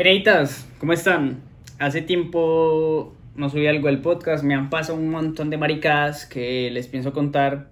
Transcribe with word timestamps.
Hereditas, 0.00 0.66
¿cómo 0.78 0.94
están? 0.94 1.42
Hace 1.78 2.00
tiempo 2.00 3.14
no 3.34 3.50
subí 3.50 3.66
algo 3.66 3.88
del 3.88 4.00
podcast, 4.00 4.42
me 4.42 4.54
han 4.54 4.70
pasado 4.70 4.98
un 4.98 5.10
montón 5.10 5.50
de 5.50 5.58
maricadas 5.58 6.24
que 6.24 6.70
les 6.70 6.88
pienso 6.88 7.12
contar. 7.12 7.68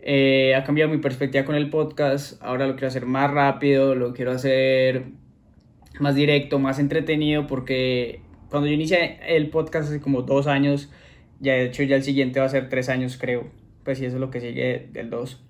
Eh, 0.00 0.56
ha 0.56 0.64
cambiado 0.64 0.90
mi 0.90 0.98
perspectiva 0.98 1.44
con 1.44 1.54
el 1.54 1.70
podcast, 1.70 2.42
ahora 2.42 2.66
lo 2.66 2.72
quiero 2.72 2.88
hacer 2.88 3.06
más 3.06 3.30
rápido, 3.30 3.94
lo 3.94 4.14
quiero 4.14 4.32
hacer 4.32 5.04
más 6.00 6.16
directo, 6.16 6.58
más 6.58 6.80
entretenido, 6.80 7.46
porque 7.46 8.20
cuando 8.50 8.66
yo 8.66 8.74
inicié 8.74 9.20
el 9.28 9.48
podcast 9.48 9.90
hace 9.90 10.00
como 10.00 10.22
dos 10.22 10.48
años, 10.48 10.90
ya 11.38 11.52
de 11.52 11.66
hecho 11.66 11.84
ya 11.84 11.94
el 11.94 12.02
siguiente 12.02 12.40
va 12.40 12.46
a 12.46 12.48
ser 12.48 12.68
tres 12.68 12.88
años 12.88 13.16
creo, 13.16 13.46
pues 13.84 13.98
sí, 13.98 14.06
eso 14.06 14.16
es 14.16 14.20
lo 14.20 14.32
que 14.32 14.40
sigue 14.40 14.88
del 14.90 15.08
dos. 15.08 15.40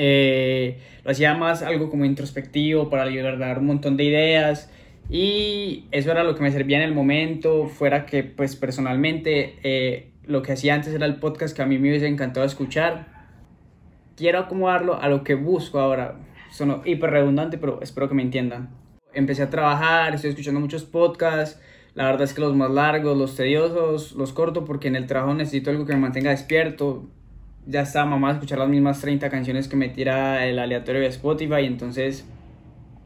Eh, 0.00 0.78
lo 1.02 1.10
hacía 1.10 1.34
más 1.34 1.62
algo 1.62 1.90
como 1.90 2.04
introspectivo 2.04 2.88
para 2.88 3.10
dar 3.36 3.58
un 3.58 3.66
montón 3.66 3.96
de 3.96 4.04
ideas 4.04 4.70
y 5.10 5.86
eso 5.90 6.12
era 6.12 6.22
lo 6.22 6.36
que 6.36 6.42
me 6.42 6.52
servía 6.52 6.76
en 6.76 6.84
el 6.84 6.94
momento, 6.94 7.66
fuera 7.66 8.06
que 8.06 8.22
pues 8.22 8.54
personalmente 8.54 9.58
eh, 9.64 10.12
lo 10.24 10.42
que 10.42 10.52
hacía 10.52 10.76
antes 10.76 10.94
era 10.94 11.04
el 11.04 11.16
podcast 11.16 11.56
que 11.56 11.62
a 11.62 11.66
mí 11.66 11.78
me 11.78 11.88
hubiese 11.88 12.06
encantado 12.06 12.46
escuchar. 12.46 13.08
Quiero 14.16 14.38
acomodarlo 14.38 15.00
a 15.00 15.08
lo 15.08 15.24
que 15.24 15.34
busco 15.34 15.80
ahora. 15.80 16.20
Son 16.52 16.80
hiper 16.84 17.10
redundante, 17.10 17.58
pero 17.58 17.80
espero 17.82 18.08
que 18.08 18.14
me 18.14 18.22
entiendan. 18.22 18.70
Empecé 19.14 19.42
a 19.42 19.50
trabajar, 19.50 20.14
estoy 20.14 20.30
escuchando 20.30 20.60
muchos 20.60 20.84
podcasts. 20.84 21.60
La 21.94 22.04
verdad 22.04 22.22
es 22.22 22.34
que 22.34 22.40
los 22.40 22.54
más 22.54 22.70
largos, 22.70 23.18
los 23.18 23.34
tediosos, 23.34 24.12
los 24.12 24.32
corto 24.32 24.64
porque 24.64 24.86
en 24.86 24.94
el 24.94 25.06
trabajo 25.06 25.34
necesito 25.34 25.70
algo 25.70 25.86
que 25.86 25.94
me 25.94 26.00
mantenga 26.00 26.30
despierto 26.30 27.08
ya 27.68 27.82
está 27.82 28.06
mamá 28.06 28.30
a 28.30 28.32
escuchar 28.32 28.58
las 28.58 28.68
mismas 28.68 29.00
30 29.00 29.28
canciones 29.28 29.68
que 29.68 29.76
me 29.76 29.90
tira 29.90 30.46
el 30.46 30.58
aleatorio 30.58 31.02
de 31.02 31.08
Spotify, 31.08 31.66
entonces, 31.66 32.26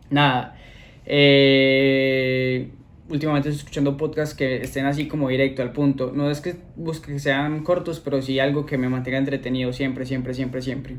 nada. 0.08 0.56
Eh, 1.04 2.70
últimamente 3.08 3.48
estoy 3.48 3.58
escuchando 3.58 3.96
podcasts 3.96 4.36
que 4.36 4.62
estén 4.62 4.86
así 4.86 5.08
como 5.08 5.28
directo 5.28 5.62
al 5.62 5.72
punto. 5.72 6.12
No 6.14 6.30
es 6.30 6.40
que 6.40 6.54
busque 6.76 7.12
que 7.12 7.18
sean 7.18 7.64
cortos, 7.64 7.98
pero 7.98 8.22
sí 8.22 8.38
algo 8.38 8.64
que 8.64 8.78
me 8.78 8.88
mantenga 8.88 9.18
entretenido 9.18 9.72
siempre, 9.72 10.06
siempre, 10.06 10.32
siempre, 10.32 10.62
siempre. 10.62 10.96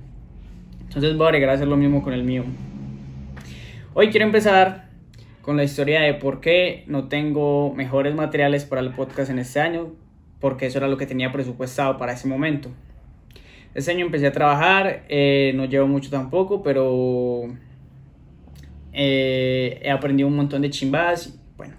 Entonces 0.82 1.16
voy 1.16 1.28
a 1.28 1.30
agregar 1.30 1.52
a 1.52 1.54
hacer 1.54 1.70
lo 1.70 1.78
mismo 1.78 2.04
con 2.04 2.12
el 2.14 2.26
mío. 2.26 2.44
Hoy 3.94 4.10
quiero 4.10 4.26
empezar 4.26 4.90
con 5.42 5.56
la 5.56 5.64
historia 5.64 6.02
de 6.02 6.14
por 6.16 6.42
qué 6.42 6.84
no 6.88 7.08
tengo 7.08 7.74
mejores 7.74 8.14
materiales 8.14 8.66
para 8.66 8.82
el 8.82 8.92
podcast 8.92 9.32
en 9.32 9.40
este 9.40 9.62
año, 9.62 9.94
porque 10.42 10.66
eso 10.66 10.80
era 10.80 10.90
lo 10.90 10.98
que 10.98 11.06
tenía 11.06 11.32
presupuestado 11.32 11.98
para 11.98 12.12
ese 12.12 12.28
momento. 12.28 12.70
Este 13.74 13.92
año 13.92 14.06
empecé 14.06 14.28
a 14.28 14.32
trabajar, 14.32 15.04
eh, 15.10 15.52
no 15.56 15.66
llevo 15.66 15.88
mucho 15.88 16.12
tampoco, 16.12 16.62
pero 16.62 17.46
eh, 18.92 19.80
he 19.82 19.90
aprendido 19.90 20.28
un 20.28 20.36
montón 20.36 20.62
de 20.62 20.70
chimbas. 20.70 21.40
Bueno, 21.58 21.74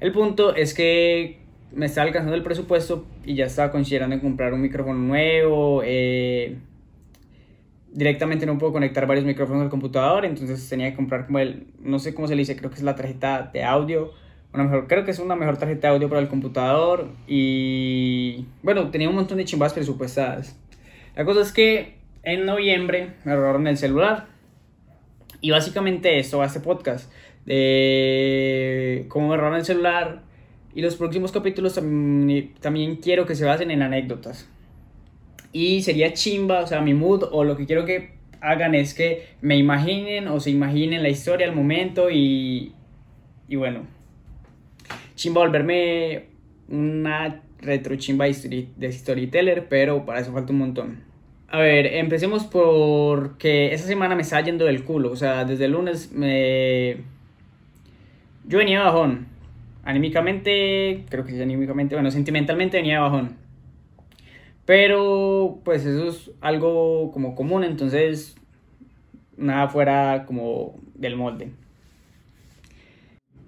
el 0.00 0.10
punto 0.10 0.56
es 0.56 0.74
que 0.74 1.38
me 1.72 1.86
estaba 1.86 2.06
alcanzando 2.08 2.36
el 2.36 2.42
presupuesto 2.42 3.06
y 3.24 3.34
ya 3.34 3.46
estaba 3.46 3.70
considerando 3.70 4.20
comprar 4.20 4.52
un 4.54 4.60
micrófono 4.60 4.98
nuevo. 4.98 5.82
Eh, 5.84 6.58
directamente 7.92 8.44
no 8.44 8.58
puedo 8.58 8.72
conectar 8.72 9.06
varios 9.06 9.24
micrófonos 9.24 9.62
al 9.62 9.70
computador, 9.70 10.24
entonces 10.24 10.68
tenía 10.68 10.90
que 10.90 10.96
comprar 10.96 11.26
como 11.26 11.38
el, 11.38 11.68
no 11.80 12.00
sé 12.00 12.12
cómo 12.12 12.26
se 12.26 12.34
le 12.34 12.40
dice, 12.40 12.56
creo 12.56 12.70
que 12.70 12.76
es 12.76 12.82
la 12.82 12.96
tarjeta 12.96 13.50
de 13.52 13.62
audio. 13.62 14.10
Una 14.52 14.64
mejor, 14.64 14.86
creo 14.88 15.04
que 15.04 15.12
es 15.12 15.18
una 15.20 15.36
mejor 15.36 15.56
tarjeta 15.58 15.88
de 15.88 15.94
audio 15.94 16.08
para 16.08 16.20
el 16.20 16.28
computador 16.28 17.08
y 17.26 18.46
bueno, 18.62 18.90
tenía 18.90 19.08
un 19.08 19.14
montón 19.14 19.38
de 19.38 19.44
chimbas 19.44 19.72
presupuestadas. 19.72 20.58
La 21.16 21.24
cosa 21.24 21.42
es 21.42 21.52
que 21.52 21.94
en 22.24 22.44
noviembre 22.44 23.12
me 23.24 23.36
robaron 23.36 23.66
el 23.66 23.76
celular. 23.76 24.26
Y 25.40 25.50
básicamente 25.50 26.18
esto 26.18 26.38
va 26.38 26.44
a 26.44 26.46
este 26.48 26.60
podcast. 26.60 27.12
De 27.44 29.06
cómo 29.08 29.28
me 29.28 29.36
robaron 29.36 29.58
el 29.58 29.64
celular. 29.64 30.22
Y 30.74 30.82
los 30.82 30.96
próximos 30.96 31.30
capítulos 31.30 31.74
también, 31.74 32.96
quiero 32.96 33.26
que 33.26 33.36
se 33.36 33.44
basen 33.44 33.70
en 33.70 33.82
anécdotas. 33.82 34.48
Y 35.52 35.82
sería 35.82 36.12
chimba, 36.14 36.60
o 36.60 36.66
sea, 36.66 36.80
mi 36.80 36.94
mood 36.94 37.22
o 37.30 37.44
lo 37.44 37.56
que 37.56 37.66
quiero 37.66 37.84
que 37.84 38.14
hagan 38.40 38.74
es 38.74 38.92
que 38.92 39.28
me 39.40 39.56
imaginen 39.56 40.26
o 40.26 40.40
se 40.40 40.50
imaginen 40.50 41.02
la 41.02 41.10
historia, 41.10 41.46
el 41.46 41.54
momento 41.54 42.10
y, 42.10 42.72
y 43.46 43.54
bueno. 43.54 43.86
Chimba 45.14 45.42
volverme 45.42 46.24
una 46.68 47.40
retro 47.60 47.94
chimba 47.96 48.26
de 48.26 48.92
storyteller, 48.92 49.68
pero 49.68 50.04
para 50.04 50.20
eso 50.20 50.32
falta 50.32 50.52
un 50.52 50.58
montón. 50.58 51.03
A 51.54 51.58
ver, 51.58 51.86
empecemos 51.86 52.42
por 52.42 53.38
que 53.38 53.72
esa 53.74 53.86
semana 53.86 54.16
me 54.16 54.22
está 54.22 54.40
yendo 54.40 54.64
del 54.64 54.82
culo. 54.82 55.12
O 55.12 55.14
sea, 55.14 55.44
desde 55.44 55.66
el 55.66 55.70
lunes 55.70 56.10
me. 56.10 56.96
Yo 58.44 58.58
venía 58.58 58.82
bajón. 58.82 59.28
Anímicamente, 59.84 61.04
creo 61.08 61.24
que 61.24 61.30
sí, 61.30 61.40
anímicamente, 61.40 61.94
bueno, 61.94 62.10
sentimentalmente 62.10 62.78
venía 62.78 62.98
bajón. 62.98 63.36
Pero, 64.64 65.60
pues 65.64 65.86
eso 65.86 66.08
es 66.08 66.32
algo 66.40 67.12
como 67.12 67.36
común, 67.36 67.62
entonces 67.62 68.34
nada 69.36 69.68
fuera 69.68 70.24
como 70.26 70.74
del 70.96 71.14
molde. 71.14 71.52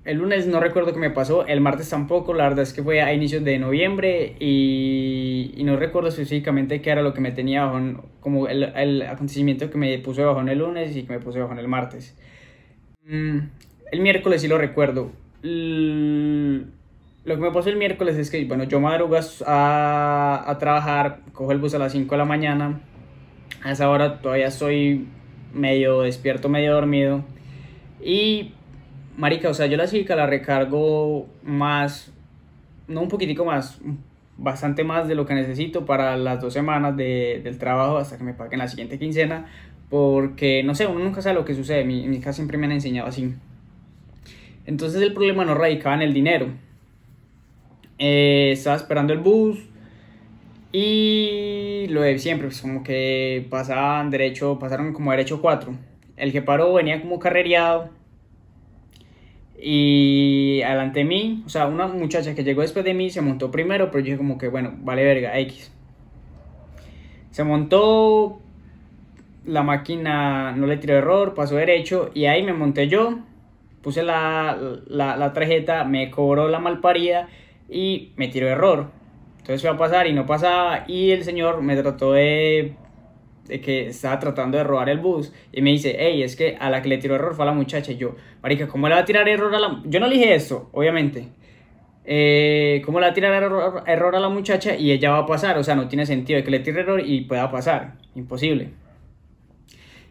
El 0.06 0.18
lunes 0.18 0.46
no 0.46 0.60
recuerdo 0.60 0.92
qué 0.92 1.00
me 1.00 1.10
pasó, 1.10 1.44
el 1.48 1.60
martes 1.60 1.90
tampoco, 1.90 2.32
la 2.32 2.44
verdad 2.44 2.62
es 2.62 2.72
que 2.72 2.80
fue 2.80 3.02
a 3.02 3.12
inicios 3.12 3.42
de 3.42 3.58
noviembre 3.58 4.36
y, 4.38 5.52
y 5.56 5.64
no 5.64 5.76
recuerdo 5.76 6.10
específicamente 6.10 6.80
qué 6.80 6.90
era 6.90 7.02
lo 7.02 7.12
que 7.12 7.20
me 7.20 7.32
tenía 7.32 7.64
bajón, 7.64 8.02
como 8.20 8.46
el, 8.46 8.62
el 8.62 9.02
acontecimiento 9.02 9.68
que 9.68 9.76
me 9.78 9.98
puso 9.98 10.24
bajón 10.24 10.48
el 10.48 10.58
lunes 10.58 10.96
y 10.96 11.02
que 11.02 11.12
me 11.12 11.18
puse 11.18 11.40
bajón 11.40 11.58
el 11.58 11.66
martes. 11.66 12.16
Mm, 13.04 13.38
el 13.90 14.00
miércoles 14.00 14.42
sí 14.42 14.46
lo 14.46 14.58
recuerdo. 14.58 15.10
lo 15.42 17.34
que 17.34 17.40
me 17.40 17.50
pasó 17.50 17.68
el 17.68 17.76
miércoles 17.76 18.16
es 18.16 18.30
que, 18.30 18.44
bueno, 18.44 18.62
yo 18.62 18.78
madrugas 18.78 19.42
a, 19.44 20.44
a 20.46 20.58
trabajar, 20.58 21.22
cojo 21.32 21.50
el 21.50 21.58
bus 21.58 21.74
a 21.74 21.80
las 21.80 21.90
5 21.90 22.14
de 22.14 22.18
la 22.18 22.24
mañana, 22.24 22.80
a 23.64 23.72
esa 23.72 23.90
hora 23.90 24.20
todavía 24.20 24.46
estoy 24.46 25.08
medio 25.52 26.02
despierto, 26.02 26.48
medio 26.48 26.74
dormido 26.74 27.24
y 28.00 28.52
Marica, 29.16 29.48
o 29.48 29.54
sea, 29.54 29.66
yo 29.66 29.76
la 29.76 29.86
cívica 29.86 30.14
la 30.14 30.26
recargo 30.26 31.26
más, 31.42 32.12
no 32.86 33.00
un 33.00 33.08
poquitico 33.08 33.44
más, 33.44 33.80
bastante 34.36 34.84
más 34.84 35.08
de 35.08 35.14
lo 35.14 35.24
que 35.24 35.34
necesito 35.34 35.86
para 35.86 36.16
las 36.16 36.40
dos 36.40 36.52
semanas 36.52 36.96
de, 36.96 37.40
del 37.42 37.58
trabajo 37.58 37.96
hasta 37.96 38.18
que 38.18 38.24
me 38.24 38.34
paguen 38.34 38.58
la 38.58 38.68
siguiente 38.68 38.98
quincena, 38.98 39.46
porque 39.88 40.62
no 40.62 40.74
sé, 40.74 40.86
uno 40.86 41.02
nunca 41.02 41.22
sabe 41.22 41.36
lo 41.36 41.44
que 41.44 41.54
sucede, 41.54 41.84
mi, 41.84 42.06
mi 42.08 42.18
casa 42.18 42.34
siempre 42.34 42.58
me 42.58 42.66
han 42.66 42.72
enseñado 42.72 43.08
así. 43.08 43.34
Entonces 44.66 45.00
el 45.00 45.14
problema 45.14 45.44
no 45.44 45.54
radicaba 45.54 45.94
en 45.94 46.02
el 46.02 46.12
dinero. 46.12 46.48
Eh, 47.98 48.50
estaba 48.52 48.76
esperando 48.76 49.14
el 49.14 49.20
bus 49.20 49.58
y 50.72 51.86
lo 51.88 52.02
de 52.02 52.18
siempre, 52.18 52.48
pues 52.48 52.60
como 52.60 52.82
que 52.82 53.46
pasaban 53.48 54.10
derecho, 54.10 54.58
pasaron 54.58 54.92
como 54.92 55.12
derecho 55.12 55.40
4. 55.40 55.72
El 56.18 56.32
que 56.32 56.42
paró 56.42 56.74
venía 56.74 57.00
como 57.00 57.18
carrereado 57.18 57.95
y 59.58 60.62
adelante 60.62 61.00
de 61.00 61.04
mí, 61.04 61.42
o 61.46 61.48
sea, 61.48 61.66
una 61.66 61.86
muchacha 61.86 62.34
que 62.34 62.44
llegó 62.44 62.62
después 62.62 62.84
de 62.84 62.94
mí 62.94 63.10
se 63.10 63.20
montó 63.20 63.50
primero, 63.50 63.90
pero 63.90 64.00
yo 64.00 64.04
dije 64.04 64.16
como 64.16 64.38
que, 64.38 64.48
bueno, 64.48 64.74
vale 64.78 65.04
verga, 65.04 65.38
X. 65.38 65.72
Se 67.30 67.44
montó, 67.44 68.40
la 69.44 69.62
máquina 69.62 70.52
no 70.52 70.66
le 70.66 70.76
tiró 70.76 70.96
error, 70.96 71.34
pasó 71.34 71.56
derecho 71.56 72.10
y 72.14 72.26
ahí 72.26 72.42
me 72.42 72.52
monté 72.52 72.88
yo, 72.88 73.18
puse 73.82 74.02
la, 74.02 74.58
la, 74.86 75.16
la 75.16 75.32
tarjeta, 75.32 75.84
me 75.84 76.10
cobró 76.10 76.48
la 76.48 76.58
malparida 76.58 77.28
y 77.68 78.12
me 78.16 78.28
tiró 78.28 78.48
error. 78.48 78.90
Entonces 79.38 79.62
fue 79.62 79.70
a 79.70 79.76
pasar 79.76 80.06
y 80.06 80.12
no 80.12 80.26
pasaba 80.26 80.84
y 80.88 81.12
el 81.12 81.22
señor 81.24 81.62
me 81.62 81.76
trató 81.76 82.12
de 82.12 82.74
de 82.84 82.85
que 83.46 83.88
estaba 83.88 84.18
tratando 84.18 84.58
de 84.58 84.64
robar 84.64 84.88
el 84.88 84.98
bus 84.98 85.32
y 85.52 85.62
me 85.62 85.70
dice, 85.70 85.96
hey, 85.98 86.22
es 86.22 86.36
que 86.36 86.56
a 86.58 86.70
la 86.70 86.82
que 86.82 86.88
le 86.88 86.98
tiró 86.98 87.14
error 87.14 87.34
fue 87.34 87.44
a 87.44 87.46
la 87.46 87.52
muchacha. 87.52 87.92
Y 87.92 87.96
yo, 87.96 88.16
marica, 88.42 88.68
¿cómo 88.68 88.88
le 88.88 88.94
va 88.94 89.00
a 89.00 89.04
tirar 89.04 89.28
error 89.28 89.54
a 89.54 89.58
la...? 89.58 89.82
Yo 89.84 90.00
no 90.00 90.06
le 90.06 90.16
dije 90.16 90.34
eso, 90.34 90.68
obviamente. 90.72 91.28
Eh, 92.04 92.82
¿Cómo 92.84 93.00
le 93.00 93.06
va 93.06 93.10
a 93.10 93.14
tirar 93.14 93.32
error, 93.42 93.82
error, 93.86 94.14
a 94.14 94.20
la 94.20 94.28
muchacha 94.28 94.76
y 94.76 94.92
ella 94.92 95.10
va 95.10 95.18
a 95.18 95.26
pasar? 95.26 95.58
O 95.58 95.64
sea, 95.64 95.74
no 95.74 95.88
tiene 95.88 96.06
sentido 96.06 96.42
que 96.44 96.50
le 96.50 96.60
tire 96.60 96.80
error 96.80 97.02
y 97.04 97.22
pueda 97.22 97.50
pasar. 97.50 97.94
Imposible. 98.14 98.70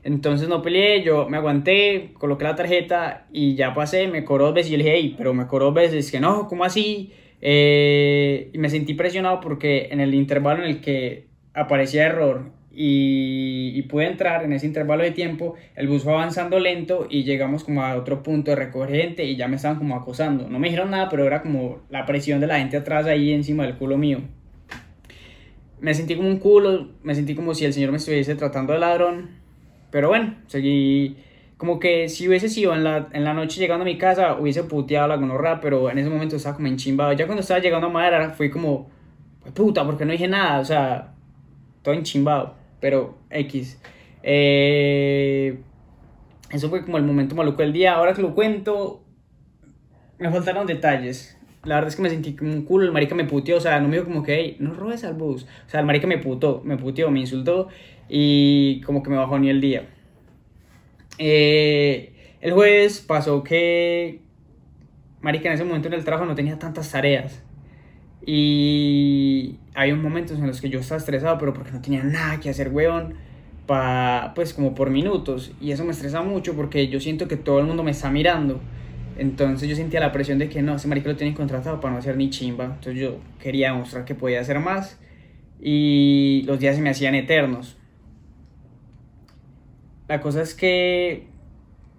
Entonces 0.03 0.47
no 0.47 0.61
peleé, 0.61 1.01
yo 1.01 1.27
me 1.27 1.37
aguanté, 1.37 2.11
coloqué 2.19 2.43
la 2.43 2.55
tarjeta 2.55 3.25
y 3.33 3.55
ya 3.55 3.73
pasé, 3.73 4.07
me 4.07 4.23
cobró 4.23 4.45
dos 4.45 4.53
veces 4.53 4.69
y 4.69 4.73
yo 4.73 4.77
le 4.77 4.83
dije, 4.83 4.95
hey, 4.97 5.15
pero 5.17 5.33
me 5.33 5.47
cobró 5.47 5.65
dos 5.65 5.73
veces, 5.73 6.11
que 6.11 6.19
no, 6.19 6.47
¿cómo 6.47 6.63
así? 6.63 7.11
Eh, 7.41 8.51
y 8.53 8.57
me 8.59 8.69
sentí 8.69 8.93
presionado 8.93 9.39
porque 9.39 9.87
en 9.89 10.01
el 10.01 10.13
intervalo 10.13 10.63
en 10.63 10.69
el 10.69 10.81
que 10.81 11.25
aparecía 11.55 12.05
error 12.05 12.51
y, 12.75 13.81
pude 13.83 14.07
entrar 14.07 14.43
en 14.43 14.53
ese 14.53 14.65
intervalo 14.65 15.03
de 15.03 15.11
tiempo, 15.11 15.55
el 15.75 15.87
bus 15.87 16.03
fue 16.03 16.13
avanzando 16.13 16.59
lento 16.59 17.07
y 17.09 17.23
llegamos 17.23 17.63
como 17.63 17.83
a 17.83 17.95
otro 17.95 18.23
punto 18.23 18.51
de 18.51 18.57
recoger 18.57 18.89
gente 18.89 19.23
y 19.23 19.35
ya 19.35 19.47
me 19.47 19.55
estaban 19.55 19.77
como 19.77 19.95
acosando. 19.95 20.49
No 20.49 20.59
me 20.59 20.67
dijeron 20.67 20.91
nada, 20.91 21.07
pero 21.09 21.25
era 21.25 21.41
como 21.41 21.79
la 21.89 22.05
presión 22.05 22.39
de 22.39 22.47
la 22.47 22.57
gente 22.57 22.77
atrás 22.77 23.05
ahí 23.05 23.31
encima 23.31 23.63
del 23.63 23.75
culo 23.75 23.97
mío. 23.97 24.19
Me 25.79 25.93
sentí 25.93 26.15
como 26.15 26.27
un 26.27 26.39
culo, 26.39 26.89
me 27.03 27.15
sentí 27.15 27.35
como 27.35 27.53
si 27.53 27.65
el 27.65 27.73
señor 27.73 27.91
me 27.91 27.97
estuviese 27.97 28.35
tratando 28.35 28.73
de 28.73 28.79
ladrón, 28.79 29.29
pero 29.91 30.09
bueno, 30.09 30.35
seguí, 30.47 31.17
como 31.57 31.79
que 31.79 32.09
si 32.09 32.27
hubiese 32.27 32.49
sido 32.49 32.73
en 32.73 32.83
la, 32.83 33.07
en 33.13 33.23
la 33.23 33.33
noche 33.33 33.59
llegando 33.59 33.83
a 33.83 33.85
mi 33.85 33.97
casa, 33.97 34.35
hubiese 34.39 34.63
puteado 34.63 35.07
la 35.07 35.15
gonorra, 35.15 35.61
pero 35.61 35.89
en 35.89 35.97
ese 35.97 36.09
momento 36.09 36.35
estaba 36.35 36.55
como 36.55 36.67
enchimbado. 36.67 37.13
Ya 37.13 37.25
cuando 37.25 37.41
estaba 37.41 37.59
llegando 37.59 37.87
a 37.87 37.89
madera, 37.89 38.31
fui 38.31 38.49
como, 38.49 38.89
puta, 39.53 39.85
porque 39.85 40.05
no 40.05 40.11
dije 40.11 40.27
nada, 40.27 40.59
o 40.59 40.65
sea, 40.65 41.13
todo 41.81 41.93
enchimbado, 41.93 42.55
pero 42.85 43.17
X. 43.31 43.81
Eh, 44.21 45.57
eso 46.51 46.69
fue 46.69 46.85
como 46.85 46.99
el 46.99 47.03
momento 47.03 47.33
maluco 47.33 47.63
del 47.63 47.73
día. 47.73 47.95
Ahora 47.95 48.13
que 48.13 48.21
lo 48.21 48.35
cuento, 48.35 49.03
me 50.19 50.29
faltaron 50.29 50.67
detalles. 50.67 51.35
La 51.63 51.73
verdad 51.73 51.87
es 51.87 51.95
que 51.95 52.03
me 52.03 52.11
sentí 52.11 52.35
como 52.35 52.53
un 52.53 52.61
culo, 52.63 52.85
el 52.85 52.91
marica 52.91 53.15
me 53.15 53.23
puteó, 53.23 53.57
o 53.57 53.59
sea, 53.59 53.79
no 53.79 53.87
me 53.87 53.95
dijo 53.95 54.05
como 54.05 54.21
que, 54.21 54.35
hey, 54.35 54.57
no 54.59 54.75
robes 54.75 55.03
al 55.03 55.15
bus. 55.15 55.47
O 55.65 55.69
sea, 55.71 55.79
el 55.79 55.87
marica 55.87 56.05
me 56.05 56.19
putó, 56.19 56.61
me 56.63 56.77
puteó, 56.77 57.09
me 57.09 57.21
insultó 57.21 57.69
y 58.07 58.81
como 58.81 59.01
que 59.01 59.09
me 59.09 59.17
bajó 59.17 59.39
ni 59.39 59.49
el 59.49 59.61
día. 59.61 59.89
Eh, 61.17 62.13
el 62.39 62.53
jueves 62.53 62.99
pasó 62.99 63.43
que, 63.43 64.21
marica, 65.21 65.49
en 65.49 65.55
ese 65.55 65.63
momento 65.63 65.87
en 65.87 65.95
el 65.95 66.05
trabajo 66.05 66.27
no 66.27 66.35
tenía 66.35 66.59
tantas 66.59 66.91
tareas. 66.91 67.43
Y 68.25 69.57
hay 69.75 69.91
un 69.91 70.01
momentos 70.01 70.39
en 70.39 70.47
los 70.47 70.59
que 70.59 70.69
yo 70.69 70.79
estaba 70.79 70.97
estresado, 70.97 71.37
pero 71.37 71.53
porque 71.53 71.71
no 71.71 71.81
tenía 71.81 72.03
nada 72.03 72.39
que 72.39 72.49
hacer, 72.49 72.69
weón, 72.69 73.13
pa, 73.67 74.31
pues 74.35 74.53
como 74.53 74.73
por 74.73 74.89
minutos. 74.89 75.51
Y 75.61 75.71
eso 75.71 75.85
me 75.85 75.91
estresa 75.91 76.21
mucho 76.21 76.55
porque 76.55 76.87
yo 76.87 76.99
siento 76.99 77.27
que 77.27 77.37
todo 77.37 77.59
el 77.59 77.65
mundo 77.65 77.83
me 77.83 77.91
está 77.91 78.09
mirando. 78.09 78.59
Entonces 79.17 79.69
yo 79.69 79.75
sentía 79.75 79.99
la 79.99 80.11
presión 80.11 80.39
de 80.39 80.49
que 80.49 80.61
no, 80.61 80.75
ese 80.75 80.87
marica 80.87 81.09
lo 81.09 81.15
tienen 81.15 81.35
contratado 81.35 81.79
para 81.79 81.93
no 81.93 81.99
hacer 81.99 82.17
ni 82.17 82.29
chimba. 82.29 82.65
Entonces 82.65 82.95
yo 82.95 83.17
quería 83.39 83.73
mostrar 83.73 84.05
que 84.05 84.15
podía 84.15 84.41
hacer 84.41 84.59
más. 84.59 84.99
Y 85.61 86.43
los 86.47 86.59
días 86.59 86.75
se 86.75 86.81
me 86.81 86.89
hacían 86.89 87.15
eternos. 87.15 87.77
La 90.07 90.19
cosa 90.19 90.41
es 90.41 90.53
que 90.53 91.27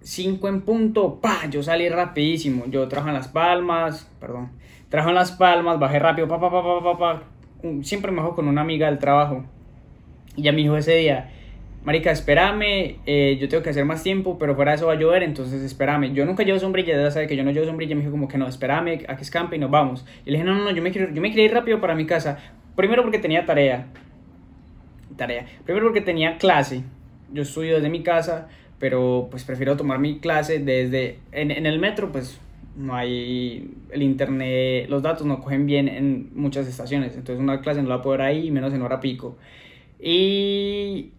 5 0.01 0.47
en 0.47 0.61
punto, 0.61 1.19
pa, 1.19 1.49
yo 1.49 1.63
salí 1.63 1.89
rapidísimo. 1.89 2.65
Yo 2.67 2.87
trajo 2.87 3.07
en 3.07 3.13
Las 3.13 3.27
Palmas, 3.27 4.09
perdón. 4.19 4.51
Trajo 4.89 5.09
en 5.09 5.15
Las 5.15 5.33
Palmas, 5.33 5.79
bajé 5.79 5.99
rápido, 5.99 6.27
pa, 6.27 6.39
pa, 6.39 6.49
pa, 6.49 6.63
pa, 6.63 6.83
pa, 6.83 6.97
pa. 6.97 7.23
Siempre 7.83 8.11
me 8.11 8.21
bajo 8.21 8.35
con 8.35 8.47
una 8.47 8.61
amiga 8.61 8.87
del 8.87 8.99
trabajo. 8.99 9.43
Y 10.35 10.43
ya 10.43 10.51
me 10.51 10.59
dijo 10.59 10.77
ese 10.77 10.95
día, 10.95 11.29
Marica, 11.83 12.11
espérame, 12.11 12.99
eh, 13.05 13.37
yo 13.39 13.47
tengo 13.49 13.63
que 13.63 13.69
hacer 13.69 13.85
más 13.85 14.03
tiempo, 14.03 14.37
pero 14.37 14.55
fuera 14.55 14.71
de 14.71 14.77
eso 14.77 14.87
va 14.87 14.93
a 14.93 14.97
llover, 14.97 15.23
entonces 15.23 15.61
espérame. 15.61 16.13
Yo 16.13 16.25
nunca 16.25 16.43
llevo 16.43 16.59
sombrilla, 16.59 16.95
ya 16.95 17.11
sabe 17.11 17.27
que 17.27 17.35
yo 17.35 17.43
no 17.43 17.51
llevo 17.51 17.65
sombrilla, 17.65 17.95
me 17.95 18.01
dijo 18.01 18.11
como 18.11 18.27
que 18.27 18.37
no, 18.37 18.47
espérame 18.47 19.05
a 19.07 19.15
que 19.15 19.23
escampe 19.23 19.55
y 19.55 19.59
nos 19.59 19.71
vamos. 19.71 20.05
Y 20.25 20.31
le 20.31 20.37
dije, 20.37 20.43
no, 20.43 20.53
no, 20.53 20.63
no, 20.63 20.71
yo 20.71 20.81
me 20.81 20.91
quiero, 20.91 21.13
yo 21.13 21.21
me 21.21 21.29
quería 21.29 21.45
ir 21.45 21.53
rápido 21.53 21.81
para 21.81 21.95
mi 21.95 22.05
casa. 22.05 22.39
Primero 22.75 23.03
porque 23.03 23.19
tenía 23.19 23.45
tarea. 23.45 23.87
Tarea. 25.15 25.45
Primero 25.65 25.87
porque 25.87 26.01
tenía 26.01 26.37
clase. 26.37 26.83
Yo 27.31 27.43
estudio 27.43 27.75
desde 27.75 27.89
mi 27.89 28.03
casa, 28.03 28.47
pero 28.79 29.27
pues 29.31 29.43
prefiero 29.43 29.75
tomar 29.75 29.99
mi 29.99 30.19
clase 30.19 30.59
desde... 30.59 31.19
En, 31.31 31.51
en 31.51 31.65
el 31.65 31.79
metro, 31.79 32.11
pues 32.11 32.39
no 32.77 32.95
hay 32.95 33.69
el 33.91 34.03
internet, 34.03 34.87
los 34.89 35.01
datos 35.01 35.25
no 35.25 35.41
cogen 35.41 35.65
bien 35.65 35.87
en 35.87 36.29
muchas 36.35 36.67
estaciones, 36.67 37.15
entonces 37.15 37.41
una 37.41 37.61
clase 37.61 37.81
no 37.81 37.89
la 37.89 38.01
puedo 38.01 38.17
ver 38.17 38.27
ahí, 38.27 38.51
menos 38.51 38.73
en 38.73 38.81
hora 38.81 38.99
pico. 38.99 39.37
Y 39.99 41.11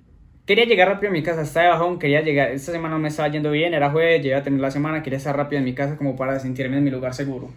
Quería 0.49 0.65
llegar 0.65 0.89
rápido 0.89 1.11
a 1.11 1.13
mi 1.13 1.23
casa, 1.23 1.43
estaba 1.43 1.67
de 1.67 1.73
bajón, 1.73 1.99
quería 1.99 2.23
llegar, 2.23 2.53
esta 2.53 2.73
semana 2.73 2.95
no 2.95 3.01
me 3.01 3.09
estaba 3.09 3.29
yendo 3.29 3.51
bien, 3.51 3.75
era 3.75 3.91
jueves, 3.91 4.23
llegué 4.23 4.35
a 4.35 4.43
tener 4.43 4.61
la 4.61 4.71
semana, 4.71 5.03
quería 5.03 5.19
estar 5.19 5.37
rápido 5.37 5.59
en 5.59 5.67
mi 5.67 5.75
casa 5.75 5.99
como 5.99 6.17
para 6.17 6.41
sentirme 6.41 6.79
en 6.79 6.85
mi 6.85 6.91
lugar 6.91 7.13
seguro. 7.13 7.51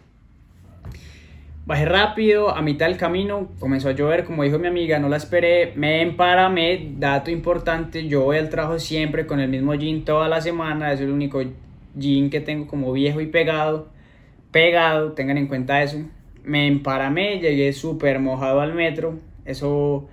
Bajé 1.65 1.85
rápido, 1.85 2.53
a 2.53 2.61
mitad 2.61 2.87
del 2.87 2.97
camino 2.97 3.47
comenzó 3.61 3.87
a 3.87 3.91
llover, 3.93 4.25
como 4.25 4.43
dijo 4.43 4.59
mi 4.59 4.67
amiga, 4.67 4.99
no 4.99 5.07
la 5.07 5.15
esperé, 5.15 5.71
me 5.77 6.01
emparamé, 6.01 6.95
dato 6.97 7.31
importante, 7.31 8.09
yo 8.09 8.25
voy 8.25 8.39
al 8.39 8.49
trabajo 8.49 8.77
siempre 8.77 9.25
con 9.25 9.39
el 9.39 9.47
mismo 9.47 9.73
jean 9.73 10.03
toda 10.03 10.27
la 10.27 10.41
semana, 10.41 10.91
es 10.91 10.99
el 10.99 11.11
único 11.11 11.41
jean 11.95 12.29
que 12.29 12.41
tengo 12.41 12.67
como 12.67 12.91
viejo 12.91 13.21
y 13.21 13.27
pegado, 13.27 13.89
pegado, 14.51 15.13
tengan 15.13 15.37
en 15.37 15.47
cuenta 15.47 15.83
eso. 15.83 15.97
Me 16.43 16.67
emparamé, 16.67 17.39
llegué 17.39 17.73
súper 17.73 18.19
mojado 18.19 18.61
al 18.61 18.73
metro, 18.73 19.19
eso 19.45 20.07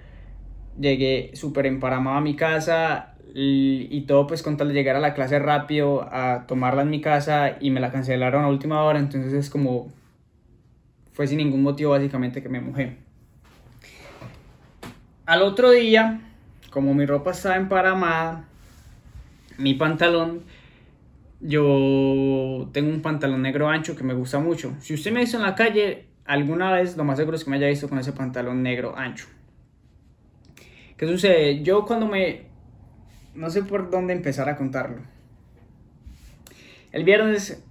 llegué 0.78 1.30
súper 1.34 1.66
emparamado 1.66 2.16
a 2.16 2.20
mi 2.20 2.36
casa 2.36 3.14
y, 3.34 4.00
todo 4.02 4.26
pues 4.26 4.42
con 4.42 4.56
tal 4.56 4.68
de 4.68 4.74
llegar 4.74 4.96
a 4.96 5.00
la 5.00 5.14
clase 5.14 5.38
rápido, 5.38 6.02
a 6.10 6.46
tomarla 6.46 6.82
en 6.82 6.90
mi 6.90 7.00
casa 7.00 7.56
y 7.60 7.70
me 7.70 7.80
la 7.80 7.90
cancelaron 7.90 8.44
a 8.44 8.48
última 8.48 8.82
hora, 8.82 8.98
entonces 8.98 9.32
es 9.32 9.50
como 9.50 9.88
fue 11.12 11.26
sin 11.26 11.38
ningún 11.38 11.62
motivo 11.62 11.90
básicamente 11.90 12.42
que 12.42 12.48
me 12.48 12.60
mojé. 12.60 12.96
Al 15.26 15.42
otro 15.42 15.70
día, 15.70 16.20
como 16.70 16.94
mi 16.94 17.06
ropa 17.06 17.32
estaba 17.32 17.56
emparamada, 17.56 18.44
mi 19.58 19.74
pantalón, 19.74 20.42
yo 21.40 22.68
tengo 22.72 22.90
un 22.90 23.00
pantalón 23.02 23.42
negro 23.42 23.68
ancho 23.68 23.96
que 23.96 24.04
me 24.04 24.14
gusta 24.14 24.38
mucho. 24.38 24.74
Si 24.80 24.94
usted 24.94 25.12
me 25.12 25.20
visto 25.20 25.36
en 25.36 25.44
la 25.44 25.54
calle, 25.54 26.06
alguna 26.24 26.72
vez 26.72 26.96
lo 26.96 27.04
más 27.04 27.18
seguro 27.18 27.36
es 27.36 27.44
que 27.44 27.50
me 27.50 27.56
haya 27.56 27.68
visto 27.68 27.88
con 27.88 27.98
ese 27.98 28.12
pantalón 28.12 28.62
negro 28.62 28.96
ancho. 28.96 29.26
¿Qué 30.96 31.06
sucede? 31.06 31.62
Yo 31.62 31.84
cuando 31.84 32.06
me... 32.06 32.46
No 33.34 33.50
sé 33.50 33.62
por 33.62 33.88
dónde 33.88 34.14
empezar 34.14 34.48
a 34.48 34.56
contarlo. 34.56 35.02
El 36.90 37.04
viernes 37.04 37.64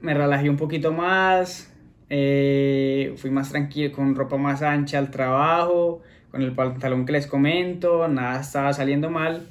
me 0.00 0.14
relajé 0.14 0.48
un 0.48 0.56
poquito 0.56 0.92
más, 0.92 1.74
eh, 2.08 3.12
fui 3.16 3.30
más 3.30 3.50
tranquilo, 3.50 3.92
con 3.92 4.14
ropa 4.14 4.38
más 4.38 4.62
ancha 4.62 4.98
al 4.98 5.10
trabajo, 5.10 6.00
con 6.30 6.40
el 6.40 6.52
pantalón 6.52 7.04
que 7.04 7.12
les 7.12 7.26
comento, 7.26 8.08
nada 8.08 8.40
estaba 8.40 8.72
saliendo 8.72 9.10
mal. 9.10 9.46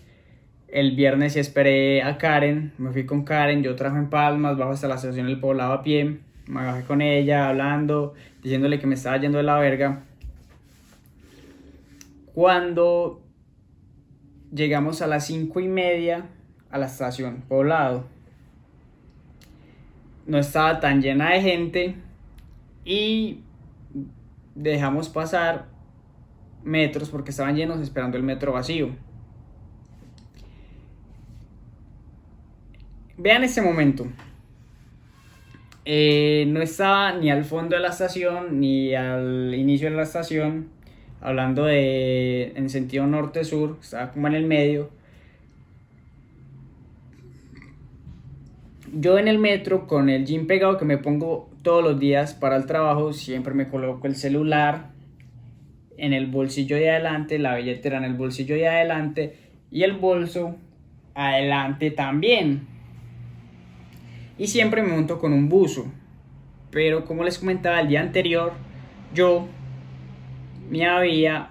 El 0.68 0.96
viernes 0.96 1.34
sí 1.34 1.40
esperé 1.40 2.04
a 2.04 2.18
Karen, 2.18 2.74
me 2.78 2.92
fui 2.92 3.06
con 3.06 3.24
Karen, 3.24 3.64
yo 3.64 3.76
trabajo 3.76 4.00
en 4.02 4.10
Palmas, 4.10 4.58
bajo 4.58 4.72
hasta 4.72 4.88
la 4.88 4.96
estación 4.96 5.28
del 5.28 5.40
poblado 5.40 5.74
a 5.74 5.82
pie, 5.82 6.20
me 6.48 6.66
bajé 6.66 6.84
con 6.84 7.02
ella, 7.02 7.48
hablando, 7.50 8.14
diciéndole 8.44 8.80
que 8.80 8.88
me 8.88 8.96
estaba 8.96 9.18
yendo 9.18 9.38
de 9.38 9.44
la 9.44 9.58
verga 9.60 10.04
cuando 12.38 13.20
llegamos 14.54 15.02
a 15.02 15.08
las 15.08 15.26
cinco 15.26 15.60
y 15.60 15.68
media 15.68 16.28
a 16.70 16.78
la 16.78 16.86
estación 16.86 17.42
Poblado. 17.48 18.06
No 20.28 20.38
estaba 20.38 20.80
tan 20.80 21.02
llena 21.02 21.32
de 21.32 21.42
gente 21.42 21.96
y 22.86 23.40
dejamos 24.54 25.10
pasar 25.10 25.66
metros 26.64 27.10
porque 27.10 27.32
estaban 27.32 27.56
llenos 27.56 27.80
esperando 27.80 28.18
el 28.18 28.24
metro 28.24 28.54
vacío. 28.54 28.90
Vean 33.18 33.44
este 33.44 33.62
momento. 33.62 34.08
Eh, 35.86 36.46
no 36.50 36.62
estaba 36.62 37.14
ni 37.14 37.32
al 37.32 37.46
fondo 37.46 37.76
de 37.76 37.82
la 37.82 37.90
estación 37.90 38.60
ni 38.60 38.94
al 38.94 39.56
inicio 39.56 39.90
de 39.90 39.96
la 39.96 40.04
estación 40.04 40.78
hablando 41.22 41.66
de 41.66 42.54
en 42.56 42.70
sentido 42.70 43.08
norte-sur, 43.08 43.78
estaba 43.82 44.12
como 44.12 44.28
en 44.28 44.36
el 44.36 44.46
medio. 44.46 44.90
Yo 48.94 49.20
en 49.20 49.28
el 49.28 49.38
metro 49.38 49.88
con 49.88 50.10
el 50.10 50.26
jean 50.26 50.48
pegado 50.48 50.78
que 50.78 50.86
me 50.86 50.98
pongo 50.98 51.50
todos 51.62 51.84
los 51.84 52.00
días 52.00 52.34
para 52.34 52.56
el 52.56 52.66
trabajo, 52.66 53.14
siempre 53.14 53.54
me 53.54 53.68
coloco 53.68 54.08
el 54.08 54.16
celular 54.16 54.90
en 55.98 56.14
el 56.14 56.28
bolsillo 56.28 56.78
de 56.78 56.92
adelante, 56.92 57.40
la 57.40 57.56
billetera 57.56 57.98
en 57.98 58.06
el 58.06 58.14
bolsillo 58.14 58.56
de 58.56 58.68
adelante 58.68 59.36
y 59.72 59.84
el 59.84 59.94
bolso 59.94 60.56
adelante 61.16 61.92
también. 61.92 62.77
Y 64.38 64.48
siempre 64.48 64.82
me 64.82 64.90
monto 64.90 65.20
con 65.20 65.34
un 65.34 65.50
buzo. 65.50 65.92
Pero 66.72 67.06
como 67.06 67.24
les 67.24 67.40
comentaba 67.40 67.80
el 67.80 67.88
día 67.88 68.02
anterior, 68.02 68.54
yo 69.14 69.48
me 70.70 70.86
había 70.86 71.50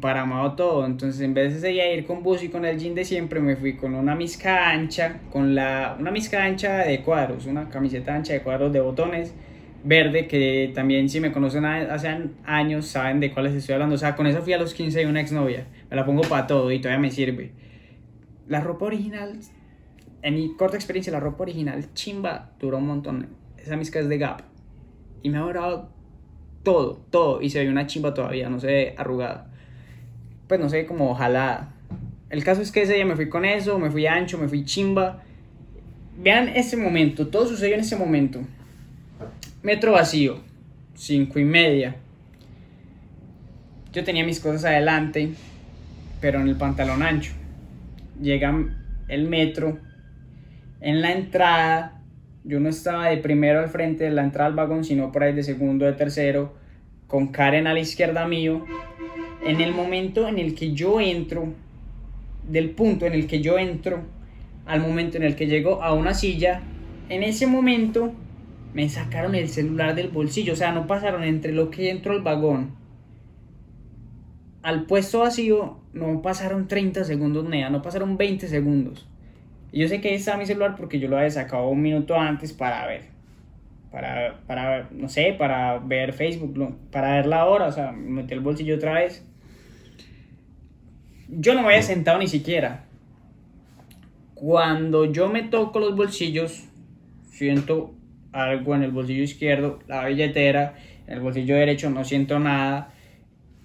paramado 0.00 0.52
todo. 0.52 0.86
Entonces, 0.86 1.20
en 1.20 1.34
vez 1.34 1.60
de 1.60 1.94
ir 1.94 2.06
con 2.06 2.22
bus 2.22 2.42
y 2.42 2.48
con 2.48 2.64
el 2.64 2.78
jean 2.78 2.94
de 2.94 3.04
siempre, 3.04 3.40
me 3.40 3.56
fui 3.56 3.76
con 3.76 3.94
una 3.94 4.14
misca 4.14 4.70
ancha, 4.70 5.20
con 5.30 5.54
la, 5.54 5.96
una 5.98 6.10
misca 6.10 6.44
ancha 6.44 6.78
de 6.78 7.00
cuadros, 7.02 7.46
una 7.46 7.68
camiseta 7.68 8.14
ancha 8.14 8.32
de 8.32 8.42
cuadros 8.42 8.72
de 8.72 8.80
botones 8.80 9.34
verde, 9.84 10.28
que 10.28 10.70
también 10.74 11.08
si 11.08 11.18
me 11.18 11.32
conocen 11.32 11.64
hace 11.64 12.08
años 12.44 12.86
saben 12.86 13.18
de 13.20 13.32
cuáles 13.32 13.54
estoy 13.54 13.74
hablando. 13.74 13.96
O 13.96 13.98
sea, 13.98 14.14
con 14.14 14.26
eso 14.26 14.42
fui 14.42 14.52
a 14.52 14.58
los 14.58 14.74
15 14.74 15.00
de 15.00 15.06
una 15.06 15.20
exnovia. 15.20 15.66
Me 15.90 15.96
la 15.96 16.04
pongo 16.04 16.22
para 16.22 16.46
todo 16.46 16.70
y 16.70 16.80
todavía 16.80 17.00
me 17.00 17.10
sirve. 17.10 17.52
La 18.48 18.60
ropa 18.60 18.86
original, 18.86 19.38
en 20.22 20.34
mi 20.34 20.54
corta 20.56 20.76
experiencia, 20.76 21.12
la 21.12 21.20
ropa 21.20 21.42
original 21.42 21.92
chimba 21.94 22.52
duró 22.60 22.78
un 22.78 22.86
montón. 22.86 23.28
Esa 23.58 23.76
misca 23.76 23.98
es 23.98 24.08
de 24.08 24.18
Gap. 24.18 24.42
Y 25.22 25.30
me 25.30 25.38
ha 25.38 25.42
durado 25.42 25.90
todo, 26.62 27.04
todo. 27.10 27.42
Y 27.42 27.50
se 27.50 27.62
ve 27.62 27.68
una 27.68 27.86
chimba 27.86 28.14
todavía, 28.14 28.48
no 28.48 28.60
se 28.60 28.66
ve 28.68 28.94
arrugada. 28.96 29.50
Pues 30.46 30.60
no 30.60 30.68
sé, 30.68 30.86
como 30.86 31.14
jalada. 31.14 31.74
El 32.30 32.44
caso 32.44 32.62
es 32.62 32.72
que 32.72 32.82
ese 32.82 32.94
día 32.94 33.04
me 33.04 33.16
fui 33.16 33.28
con 33.28 33.44
eso, 33.44 33.78
me 33.78 33.90
fui 33.90 34.06
ancho, 34.06 34.38
me 34.38 34.48
fui 34.48 34.64
chimba. 34.64 35.22
Vean 36.16 36.48
ese 36.48 36.76
momento, 36.76 37.28
todo 37.28 37.46
sucedió 37.46 37.74
en 37.74 37.80
ese 37.80 37.96
momento. 37.96 38.40
Metro 39.62 39.92
vacío, 39.92 40.40
cinco 40.94 41.38
y 41.38 41.44
media. 41.44 41.96
Yo 43.92 44.04
tenía 44.04 44.24
mis 44.24 44.40
cosas 44.40 44.64
adelante, 44.64 45.30
pero 46.20 46.40
en 46.40 46.48
el 46.48 46.56
pantalón 46.56 47.02
ancho. 47.02 47.32
Llega 48.20 48.54
el 49.08 49.28
metro. 49.28 49.78
En 50.82 51.00
la 51.00 51.12
entrada, 51.12 52.02
yo 52.44 52.60
no 52.60 52.68
estaba 52.68 53.06
de 53.06 53.16
primero 53.18 53.60
al 53.60 53.68
frente 53.68 54.04
de 54.04 54.10
la 54.10 54.24
entrada 54.24 54.48
al 54.48 54.56
vagón, 54.56 54.84
sino 54.84 55.12
por 55.12 55.22
ahí 55.22 55.32
de 55.32 55.44
segundo, 55.44 55.86
de 55.86 55.92
tercero, 55.92 56.54
con 57.06 57.28
Karen 57.28 57.66
a 57.68 57.72
la 57.72 57.80
izquierda 57.80 58.26
mío. 58.26 58.66
En 59.46 59.60
el 59.60 59.72
momento 59.72 60.26
en 60.26 60.38
el 60.38 60.54
que 60.54 60.72
yo 60.72 61.00
entro, 61.00 61.54
del 62.48 62.70
punto 62.70 63.06
en 63.06 63.12
el 63.12 63.28
que 63.28 63.40
yo 63.40 63.58
entro, 63.58 64.00
al 64.66 64.80
momento 64.80 65.16
en 65.16 65.22
el 65.22 65.36
que 65.36 65.46
llego 65.46 65.82
a 65.82 65.94
una 65.94 66.14
silla, 66.14 66.62
en 67.08 67.22
ese 67.22 67.46
momento 67.46 68.12
me 68.74 68.88
sacaron 68.88 69.34
el 69.36 69.48
celular 69.48 69.94
del 69.94 70.08
bolsillo, 70.08 70.54
o 70.54 70.56
sea, 70.56 70.72
no 70.72 70.86
pasaron 70.86 71.22
entre 71.22 71.52
lo 71.52 71.70
que 71.70 71.90
entró 71.90 72.12
al 72.12 72.22
vagón 72.22 72.82
al 74.62 74.86
puesto 74.86 75.20
vacío, 75.20 75.78
no 75.92 76.22
pasaron 76.22 76.68
30 76.68 77.04
segundos, 77.04 77.48
nea, 77.48 77.68
no 77.68 77.82
pasaron 77.82 78.16
20 78.16 78.48
segundos. 78.48 79.08
Y 79.72 79.80
yo 79.80 79.88
sé 79.88 80.02
que 80.02 80.10
ahí 80.10 80.14
está 80.16 80.36
mi 80.36 80.44
celular 80.44 80.76
porque 80.76 81.00
yo 81.00 81.08
lo 81.08 81.16
había 81.16 81.30
sacado 81.30 81.68
un 81.68 81.80
minuto 81.80 82.14
antes 82.14 82.52
para 82.52 82.86
ver. 82.86 83.06
Para, 83.90 84.38
para 84.46 84.88
no 84.90 85.08
sé, 85.08 85.34
para 85.38 85.78
ver 85.78 86.12
Facebook, 86.12 86.76
para 86.90 87.16
ver 87.16 87.26
la 87.26 87.46
hora, 87.46 87.66
o 87.66 87.72
sea, 87.72 87.92
metí 87.92 88.34
el 88.34 88.40
bolsillo 88.40 88.76
otra 88.76 88.94
vez. 88.94 89.26
Yo 91.28 91.54
no 91.54 91.62
me 91.62 91.68
había 91.68 91.82
sentado 91.82 92.18
ni 92.18 92.28
siquiera. 92.28 92.84
Cuando 94.34 95.06
yo 95.06 95.28
me 95.28 95.42
toco 95.42 95.80
los 95.80 95.96
bolsillos, 95.96 96.64
siento 97.30 97.94
algo 98.32 98.74
en 98.74 98.82
el 98.82 98.90
bolsillo 98.90 99.22
izquierdo, 99.22 99.78
la 99.86 100.06
billetera, 100.06 100.74
en 101.06 101.14
el 101.14 101.20
bolsillo 101.20 101.56
derecho 101.56 101.88
no 101.90 102.04
siento 102.04 102.38
nada. 102.38 102.92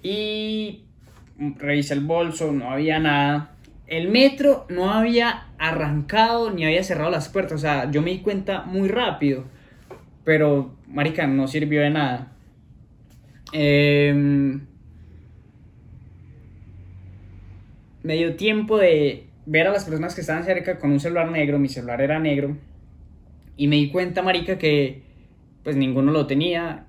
Y 0.02 0.84
revisé 1.38 1.96
el 1.96 2.02
bolso, 2.02 2.52
no 2.54 2.72
había 2.72 3.00
nada. 3.00 3.56
El 3.88 4.10
metro 4.10 4.66
no 4.70 4.92
había 4.92 5.47
arrancado 5.58 6.52
ni 6.52 6.66
había 6.66 6.84
cerrado 6.84 7.10
las 7.10 7.30
puertas. 7.30 7.54
O 7.54 7.58
sea, 7.58 7.90
yo 7.92 8.02
me 8.02 8.12
di 8.12 8.20
cuenta 8.20 8.64
muy 8.64 8.88
rápido. 8.88 9.46
Pero, 10.24 10.76
marica, 10.88 11.28
no 11.28 11.48
sirvió 11.48 11.82
de 11.82 11.90
nada. 11.90 12.32
Em, 13.54 14.66
me 18.04 18.16
dio 18.16 18.36
tiempo 18.36 18.78
de 18.78 19.28
ver 19.46 19.68
a 19.68 19.72
las 19.72 19.86
personas 19.86 20.16
que 20.16 20.22
estaban 20.22 20.44
cerca 20.44 20.80
con 20.80 20.92
un 20.92 21.00
celular 21.00 21.32
negro. 21.32 21.60
Mi 21.60 21.70
celular 21.70 22.02
era 22.02 22.20
negro. 22.20 22.58
Y 23.56 23.68
me 23.68 23.78
di 23.78 23.90
cuenta, 23.90 24.22
marica, 24.22 24.58
que 24.58 25.04
pues 25.64 25.76
ninguno 25.76 26.12
lo 26.12 26.28
tenía 26.28 26.88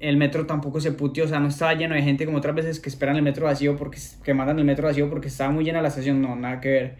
el 0.00 0.16
metro 0.16 0.46
tampoco 0.46 0.80
se 0.80 0.92
putió, 0.92 1.24
o 1.24 1.28
sea, 1.28 1.40
no 1.40 1.48
estaba 1.48 1.74
lleno 1.74 1.94
de 1.94 2.02
gente 2.02 2.26
como 2.26 2.38
otras 2.38 2.54
veces 2.54 2.80
que 2.80 2.88
esperan 2.88 3.16
el 3.16 3.22
metro 3.22 3.46
vacío 3.46 3.76
porque 3.76 3.98
que 4.22 4.34
mandan 4.34 4.58
el 4.58 4.64
metro 4.64 4.86
vacío 4.86 5.08
porque 5.08 5.28
estaba 5.28 5.50
muy 5.50 5.64
llena 5.64 5.80
la 5.80 5.88
estación, 5.88 6.20
no, 6.20 6.36
nada 6.36 6.60
que 6.60 6.68
ver. 6.68 6.94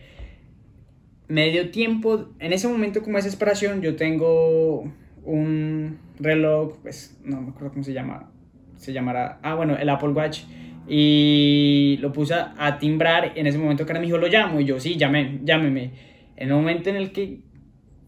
Medio 1.29 1.71
tiempo, 1.71 2.29
en 2.39 2.53
ese 2.53 2.69
momento 2.69 3.03
como 3.03 3.17
desesperación, 3.17 3.83
yo 3.83 3.97
tengo 3.97 4.93
un 5.25 5.99
reloj, 6.21 6.79
pues 6.83 7.19
no 7.25 7.41
me 7.41 7.51
acuerdo 7.51 7.71
cómo 7.71 7.83
se 7.83 7.93
llama, 7.93 8.31
se 8.77 8.93
llamará, 8.93 9.41
ah 9.43 9.55
bueno, 9.55 9.77
el 9.77 9.89
Apple 9.89 10.11
Watch 10.11 10.43
y 10.89 11.99
lo 12.01 12.13
puse 12.13 12.35
a 12.35 12.79
timbrar, 12.79 13.33
en 13.35 13.47
ese 13.49 13.59
momento 13.59 13.85
Karen 13.85 14.03
me 14.03 14.07
dijo, 14.07 14.19
lo 14.19 14.29
llamo, 14.29 14.61
y 14.61 14.65
yo, 14.65 14.79
sí, 14.79 14.97
llame, 14.97 15.41
llámeme. 15.43 15.91
En 16.37 16.49
el 16.49 16.55
momento 16.55 16.91
en 16.91 16.97
el 16.97 17.11
que 17.11 17.41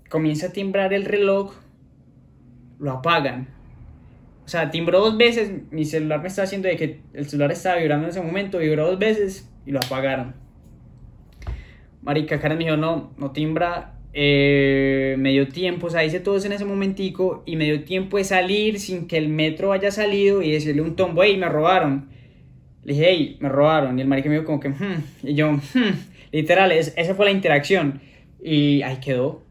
comienza 0.08 0.48
a 0.48 0.52
timbrar 0.52 0.92
el 0.92 1.04
reloj, 1.04 1.54
lo 2.78 2.92
apagan 2.92 3.58
o 4.48 4.50
sea, 4.50 4.70
timbró 4.70 5.00
dos 5.00 5.18
veces, 5.18 5.52
mi 5.70 5.84
celular 5.84 6.22
me 6.22 6.28
estaba 6.28 6.44
haciendo 6.44 6.68
de 6.68 6.76
que 6.76 7.00
el 7.12 7.28
celular 7.28 7.52
estaba 7.52 7.76
vibrando 7.76 8.06
en 8.06 8.10
ese 8.12 8.22
momento, 8.22 8.56
vibró 8.56 8.86
dos 8.86 8.98
veces 8.98 9.46
y 9.66 9.72
lo 9.72 9.78
apagaron. 9.78 10.34
Marica 12.08 12.40
Karen 12.40 12.56
me 12.56 12.64
dijo, 12.64 12.78
no, 12.78 13.12
no 13.18 13.32
timbra, 13.32 13.92
eh, 14.14 15.14
me 15.18 15.32
dio 15.32 15.46
tiempo, 15.48 15.88
o 15.88 15.90
sea, 15.90 16.06
hice 16.06 16.20
todo 16.20 16.38
eso 16.38 16.46
en 16.46 16.54
ese 16.54 16.64
momentico 16.64 17.42
y 17.44 17.56
me 17.56 17.66
dio 17.66 17.84
tiempo 17.84 18.16
de 18.16 18.24
salir 18.24 18.80
sin 18.80 19.06
que 19.06 19.18
el 19.18 19.28
metro 19.28 19.72
haya 19.72 19.90
salido 19.90 20.40
y 20.40 20.50
decirle 20.50 20.80
un 20.80 20.96
tombo, 20.96 21.22
hey, 21.22 21.36
me 21.36 21.50
robaron. 21.50 22.08
Le 22.82 22.94
dije, 22.94 23.06
hey, 23.10 23.36
me 23.40 23.50
robaron. 23.50 23.98
Y 23.98 24.00
el 24.00 24.08
marica 24.08 24.30
me 24.30 24.36
dijo 24.36 24.46
como 24.46 24.58
que, 24.58 24.70
hmm", 24.70 25.04
y 25.22 25.34
yo, 25.34 25.52
hmm", 25.52 25.60
literal, 26.32 26.72
esa 26.72 27.14
fue 27.14 27.26
la 27.26 27.30
interacción. 27.30 28.00
Y 28.42 28.80
ahí 28.80 29.00
quedó. 29.00 29.42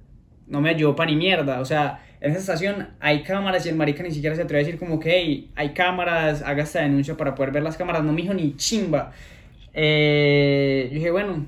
No 0.47 0.59
me 0.59 0.71
ayudó 0.71 0.95
para 0.95 1.11
ni 1.11 1.15
mierda, 1.15 1.61
o 1.61 1.65
sea, 1.65 2.03
en 2.21 2.31
esa 2.31 2.39
estación 2.39 2.87
hay 2.99 3.21
cámaras 3.21 3.67
y 3.67 3.69
el 3.69 3.75
marica 3.75 4.01
ni 4.01 4.09
siquiera 4.09 4.35
se 4.35 4.41
atreve 4.41 4.63
a 4.63 4.65
decir 4.65 4.79
como 4.79 4.99
que 4.99 5.11
hey, 5.11 5.51
hay 5.53 5.75
cámaras, 5.75 6.41
haga 6.41 6.63
esta 6.63 6.81
denuncia 6.81 7.15
para 7.17 7.35
poder 7.35 7.51
ver 7.51 7.61
las 7.61 7.77
cámaras. 7.77 8.03
No 8.03 8.13
me 8.13 8.23
dijo 8.23 8.33
ni 8.33 8.55
chimba. 8.55 9.11
Eh, 9.75 10.87
yo 10.89 10.95
dije, 10.95 11.11
bueno, 11.11 11.45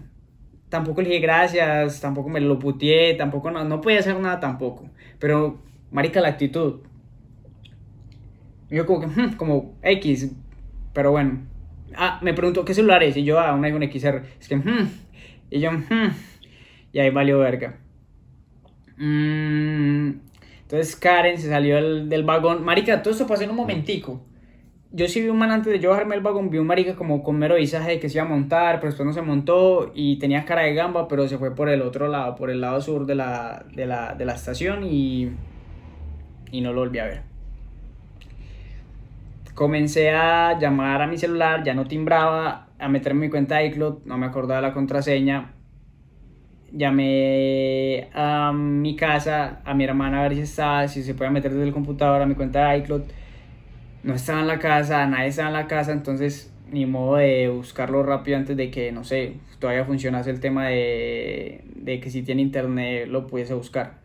tampoco 0.70 1.02
le 1.02 1.10
dije 1.10 1.22
gracias, 1.22 2.02
tampoco 2.02 2.30
me 2.30 2.40
lo 2.40 2.60
puteé, 2.60 3.16
tampoco 3.16 3.52
no, 3.52 3.64
no 3.64 3.82
podía 3.82 4.00
hacer 4.00 4.20
nada 4.20 4.40
tampoco. 4.40 4.90
Pero, 5.20 5.62
marica, 5.92 6.22
la 6.22 6.30
actitud. 6.30 6.82
Yo 8.70 8.86
como 8.86 9.02
que, 9.02 9.08
hmm, 9.08 9.34
como 9.36 9.76
X, 9.82 10.32
pero 10.94 11.12
bueno. 11.12 11.48
Ah, 11.96 12.20
me 12.22 12.34
preguntó 12.34 12.64
qué 12.66 12.74
celular 12.74 13.02
es 13.04 13.18
y 13.18 13.24
yo, 13.24 13.40
ah, 13.40 13.54
un 13.54 13.66
iPhone 13.66 13.90
XR. 13.92 14.24
Es 14.40 14.48
que, 14.48 14.58
hmm, 14.58 14.90
y 15.50 15.60
yo, 15.60 15.72
hmm, 15.72 16.14
y 16.94 17.00
ahí 17.00 17.10
valió 17.10 17.40
verga. 17.40 17.78
Mmm 18.98 20.30
entonces 20.70 20.96
Karen 20.96 21.40
se 21.40 21.50
salió 21.50 21.78
del, 22.06 22.24
vagón. 22.24 22.64
Marica, 22.64 23.02
todo 23.02 23.12
esto 23.12 23.26
pasó 23.26 23.42
en 23.42 23.50
un 23.50 23.56
momentico. 23.56 24.24
Yo 24.92 25.08
sí 25.08 25.22
vi 25.22 25.30
un 25.30 25.38
man 25.38 25.52
antes 25.52 25.72
de 25.72 25.80
yo 25.80 25.92
bajarme 25.92 26.16
el 26.16 26.22
vagón, 26.22 26.50
vi 26.50 26.58
un 26.58 26.66
marica 26.66 26.96
como 26.96 27.22
con 27.22 27.38
mero 27.38 27.56
visaje 27.56 28.00
que 28.00 28.10
se 28.10 28.18
iba 28.18 28.26
a 28.26 28.30
montar, 28.30 28.80
pero 28.80 28.88
después 28.88 29.06
no 29.06 29.14
se 29.14 29.22
montó 29.22 29.92
y 29.94 30.18
tenía 30.18 30.46
cara 30.46 30.64
de 30.64 30.74
gamba, 30.74 31.08
pero 31.08 31.28
se 31.28 31.38
fue 31.38 31.56
por 31.56 31.70
el 31.70 31.84
otro 31.84 32.08
lado, 32.08 32.36
por 32.36 32.50
el 32.50 32.60
lado 32.60 32.82
sur 32.82 33.06
de 33.06 33.14
la, 33.14 33.66
de 33.72 33.86
la, 33.86 34.16
de 34.16 34.26
la 34.26 34.34
estación 34.34 34.84
y, 34.84 35.30
y 36.52 36.62
no 36.62 36.74
lo 36.74 36.80
volví 36.80 36.98
a 36.98 37.06
ver. 37.06 37.22
Comencé 39.54 40.10
a 40.10 40.58
llamar 40.58 41.04
a 41.04 41.08
mi 41.08 41.18
celular, 41.18 41.64
ya 41.64 41.76
no 41.76 41.86
timbraba, 41.86 42.70
a 42.80 42.90
meterme 42.90 43.22
mi 43.28 43.30
cuenta 43.30 43.58
de 43.58 43.68
iCloud, 43.68 44.06
no 44.06 44.18
me 44.18 44.26
acordaba 44.26 44.62
la 44.62 44.74
contraseña, 44.74 45.52
llamé 46.72 48.10
a 48.14 48.52
mi 48.54 48.96
casa, 48.96 49.62
a 49.66 49.76
mi 49.76 49.84
hermana 49.84 50.22
a 50.22 50.24
ver 50.24 50.34
si 50.34 50.42
estaba, 50.42 50.88
si 50.88 51.04
se 51.04 51.14
puede 51.14 51.30
meter 51.30 51.52
desde 51.52 51.68
el 51.68 51.74
computador 51.74 52.24
a 52.24 52.26
mi 52.26 52.34
cuenta 52.34 52.70
de 52.70 52.80
iCloud. 52.80 53.04
No 54.04 54.14
estaba 54.14 54.42
en 54.42 54.48
la 54.48 54.60
casa, 54.60 55.06
nadie 55.08 55.28
estaba 55.28 55.50
en 55.50 55.54
la 55.54 55.68
casa, 55.68 55.92
entonces 55.92 56.54
ni 56.72 56.86
modo 56.86 57.18
de 57.18 57.50
buscarlo 57.50 58.04
rápido 58.04 58.38
antes 58.38 58.56
de 58.56 58.70
que, 58.70 58.92
no 58.92 59.04
sé, 59.04 59.34
todavía 59.60 59.86
funcionase 59.86 60.30
el 60.30 60.40
tema 60.40 60.68
de, 60.68 61.64
de 61.76 62.00
que 62.00 62.10
si 62.10 62.22
tiene 62.24 62.42
internet 62.42 63.08
lo 63.08 63.28
pudiese 63.28 63.54
buscar. 63.54 64.00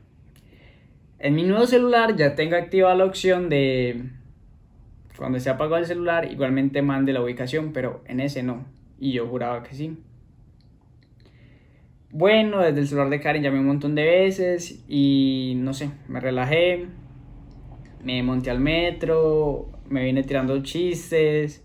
En 1.19 1.35
mi 1.35 1.45
nuevo 1.45 1.67
celular 1.67 2.17
ya 2.17 2.35
tengo 2.35 2.57
activada 2.57 2.95
la 2.95 3.05
opción 3.05 3.49
de 3.49 4.11
cuando 5.17 5.39
se 5.39 5.49
apagó 5.49 5.77
el 5.77 5.87
celular 5.87 6.31
igualmente 6.31 6.83
mande 6.83 7.13
la 7.13 7.23
ubicación, 7.23 7.73
pero 7.73 8.03
en 8.07 8.21
ese 8.21 8.43
no. 8.43 8.67
Y 8.99 9.13
yo 9.13 9.27
juraba 9.27 9.63
que 9.63 9.75
sí. 9.75 9.97
Bueno, 12.11 12.61
desde 12.61 12.81
el 12.81 12.89
celular 12.89 13.11
de 13.11 13.21
Karen 13.21 13.43
llamé 13.43 13.59
un 13.61 13.67
montón 13.67 13.95
de 13.95 14.05
veces 14.05 14.85
y 14.89 15.55
no 15.57 15.73
sé, 15.75 15.91
me 16.09 16.21
relajé, 16.21 16.87
me 18.05 18.23
monté 18.23 18.51
al 18.51 18.61
metro, 18.61 19.69
me 19.89 20.05
vine 20.05 20.23
tirando 20.23 20.63
chistes, 20.63 21.65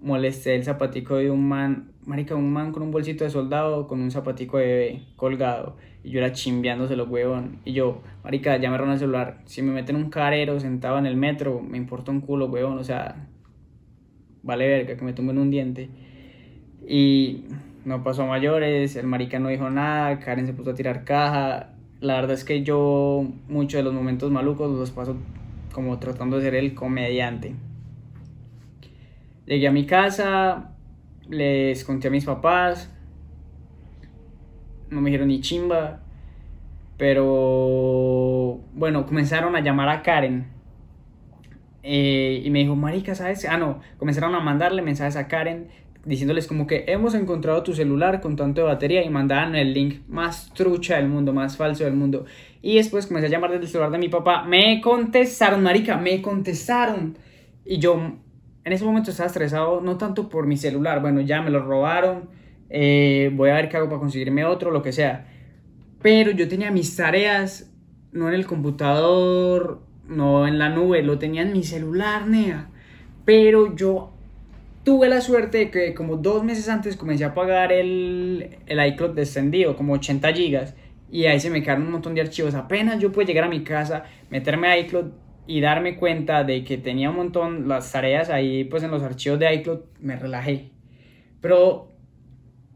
molesté 0.00 0.54
el 0.54 0.64
zapatico 0.64 1.16
de 1.16 1.30
un 1.30 1.48
man, 1.48 1.92
marica, 2.06 2.34
un 2.34 2.52
man 2.52 2.72
con 2.72 2.82
un 2.82 2.90
bolsito 2.90 3.24
de 3.24 3.30
soldado 3.30 3.86
con 3.86 4.00
un 4.00 4.10
zapatico 4.10 4.58
de 4.58 4.66
bebé 4.66 5.02
colgado 5.16 5.76
y 6.02 6.10
yo 6.10 6.18
era 6.20 6.32
chimbeándose 6.32 6.96
los 6.96 7.08
huevón 7.08 7.60
y 7.64 7.72
yo, 7.72 8.02
marica, 8.22 8.56
ya 8.58 8.70
me 8.70 8.76
el 8.76 8.98
celular, 8.98 9.40
si 9.46 9.62
me 9.62 9.72
meten 9.72 9.96
un 9.96 10.10
carero 10.10 10.60
sentado 10.60 10.98
en 10.98 11.06
el 11.06 11.16
metro, 11.16 11.60
me 11.60 11.78
importa 11.78 12.10
un 12.10 12.20
culo, 12.20 12.46
huevón, 12.46 12.78
o 12.78 12.84
sea, 12.84 13.28
vale 14.42 14.68
verga 14.68 14.96
que 14.96 15.04
me 15.04 15.12
tumben 15.12 15.38
un 15.38 15.50
diente 15.50 15.88
y 16.86 17.44
no 17.84 18.02
pasó 18.02 18.22
a 18.22 18.26
mayores, 18.26 18.96
el 18.96 19.06
marica 19.06 19.38
no 19.38 19.48
dijo 19.48 19.68
nada, 19.70 20.18
Karen 20.20 20.46
se 20.46 20.54
puso 20.54 20.70
a 20.70 20.74
tirar 20.74 21.04
caja. 21.04 21.70
La 22.00 22.14
verdad 22.14 22.32
es 22.32 22.44
que 22.44 22.62
yo 22.62 23.26
muchos 23.48 23.78
de 23.78 23.82
los 23.82 23.94
momentos 23.94 24.30
malucos 24.30 24.70
los 24.70 24.90
paso 24.90 25.16
como 25.74 25.98
tratando 25.98 26.36
de 26.36 26.44
ser 26.44 26.54
el 26.54 26.74
comediante. 26.74 27.56
Llegué 29.44 29.68
a 29.68 29.72
mi 29.72 29.84
casa, 29.84 30.70
les 31.28 31.84
conté 31.84 32.08
a 32.08 32.10
mis 32.10 32.24
papás, 32.24 32.90
no 34.88 35.00
me 35.00 35.10
dijeron 35.10 35.28
ni 35.28 35.40
chimba, 35.40 36.00
pero 36.96 38.60
bueno, 38.72 39.04
comenzaron 39.04 39.56
a 39.56 39.60
llamar 39.60 39.88
a 39.88 40.02
Karen. 40.02 40.46
Eh, 41.82 42.40
y 42.42 42.50
me 42.50 42.60
dijo, 42.60 42.76
marica, 42.76 43.14
¿sabes? 43.14 43.44
Ah, 43.44 43.58
no, 43.58 43.80
comenzaron 43.98 44.34
a 44.34 44.40
mandarle 44.40 44.80
mensajes 44.80 45.16
a 45.16 45.28
Karen 45.28 45.68
diciéndoles 46.04 46.46
como 46.46 46.66
que 46.66 46.84
hemos 46.86 47.14
encontrado 47.14 47.62
tu 47.62 47.72
celular 47.74 48.20
con 48.20 48.36
tanto 48.36 48.60
de 48.60 48.66
batería 48.66 49.02
y 49.02 49.10
mandaban 49.10 49.54
el 49.56 49.72
link 49.72 50.06
más 50.08 50.52
trucha 50.54 50.96
del 50.96 51.08
mundo, 51.08 51.32
más 51.32 51.56
falso 51.56 51.84
del 51.84 51.94
mundo. 51.94 52.26
Y 52.64 52.76
después 52.76 53.06
comencé 53.06 53.26
a 53.26 53.30
llamar 53.30 53.50
desde 53.50 53.64
el 53.64 53.70
celular 53.70 53.90
de 53.90 53.98
mi 53.98 54.08
papá. 54.08 54.42
Me 54.44 54.80
contestaron, 54.80 55.62
marica, 55.62 55.98
me 55.98 56.22
contestaron. 56.22 57.14
Y 57.62 57.76
yo 57.76 58.00
en 58.64 58.72
ese 58.72 58.86
momento 58.86 59.10
estaba 59.10 59.26
estresado, 59.26 59.82
no 59.82 59.98
tanto 59.98 60.30
por 60.30 60.46
mi 60.46 60.56
celular, 60.56 61.02
bueno, 61.02 61.20
ya 61.20 61.42
me 61.42 61.50
lo 61.50 61.60
robaron, 61.60 62.30
eh, 62.70 63.30
voy 63.34 63.50
a 63.50 63.56
ver 63.56 63.68
qué 63.68 63.76
hago 63.76 63.88
para 63.88 64.00
conseguirme 64.00 64.46
otro, 64.46 64.70
lo 64.70 64.80
que 64.80 64.92
sea. 64.92 65.26
Pero 66.00 66.30
yo 66.30 66.48
tenía 66.48 66.70
mis 66.70 66.96
tareas, 66.96 67.70
no 68.12 68.28
en 68.28 68.34
el 68.34 68.46
computador, 68.46 69.82
no 70.08 70.48
en 70.48 70.58
la 70.58 70.70
nube, 70.70 71.02
lo 71.02 71.18
tenía 71.18 71.42
en 71.42 71.52
mi 71.52 71.64
celular, 71.64 72.26
nea. 72.26 72.70
Pero 73.26 73.76
yo 73.76 74.14
tuve 74.84 75.10
la 75.10 75.20
suerte 75.20 75.58
de 75.58 75.70
que 75.70 75.92
como 75.92 76.16
dos 76.16 76.44
meses 76.44 76.70
antes 76.70 76.96
comencé 76.96 77.26
a 77.26 77.34
pagar 77.34 77.72
el, 77.72 78.56
el 78.64 78.86
iCloud 78.86 79.10
descendido, 79.10 79.76
como 79.76 79.92
80 79.92 80.32
gigas. 80.32 80.74
Y 81.14 81.26
ahí 81.26 81.38
se 81.38 81.48
me 81.48 81.62
quedaron 81.62 81.84
un 81.84 81.92
montón 81.92 82.16
de 82.16 82.22
archivos. 82.22 82.56
Apenas 82.56 82.98
yo 82.98 83.12
pude 83.12 83.24
llegar 83.24 83.44
a 83.44 83.48
mi 83.48 83.62
casa, 83.62 84.02
meterme 84.30 84.66
a 84.66 84.76
iCloud 84.78 85.12
y 85.46 85.60
darme 85.60 85.94
cuenta 85.94 86.42
de 86.42 86.64
que 86.64 86.76
tenía 86.76 87.08
un 87.08 87.14
montón 87.14 87.68
las 87.68 87.92
tareas 87.92 88.30
ahí 88.30 88.64
pues 88.64 88.82
en 88.82 88.90
los 88.90 89.00
archivos 89.00 89.38
de 89.38 89.54
iCloud, 89.54 89.78
me 90.00 90.16
relajé. 90.16 90.72
Pero 91.40 91.92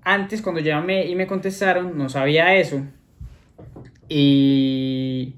antes 0.02 0.40
cuando 0.40 0.60
llamé 0.60 1.06
y 1.06 1.16
me 1.16 1.26
contestaron 1.26 1.98
no 1.98 2.08
sabía 2.08 2.54
eso. 2.54 2.86
Y 4.08 5.34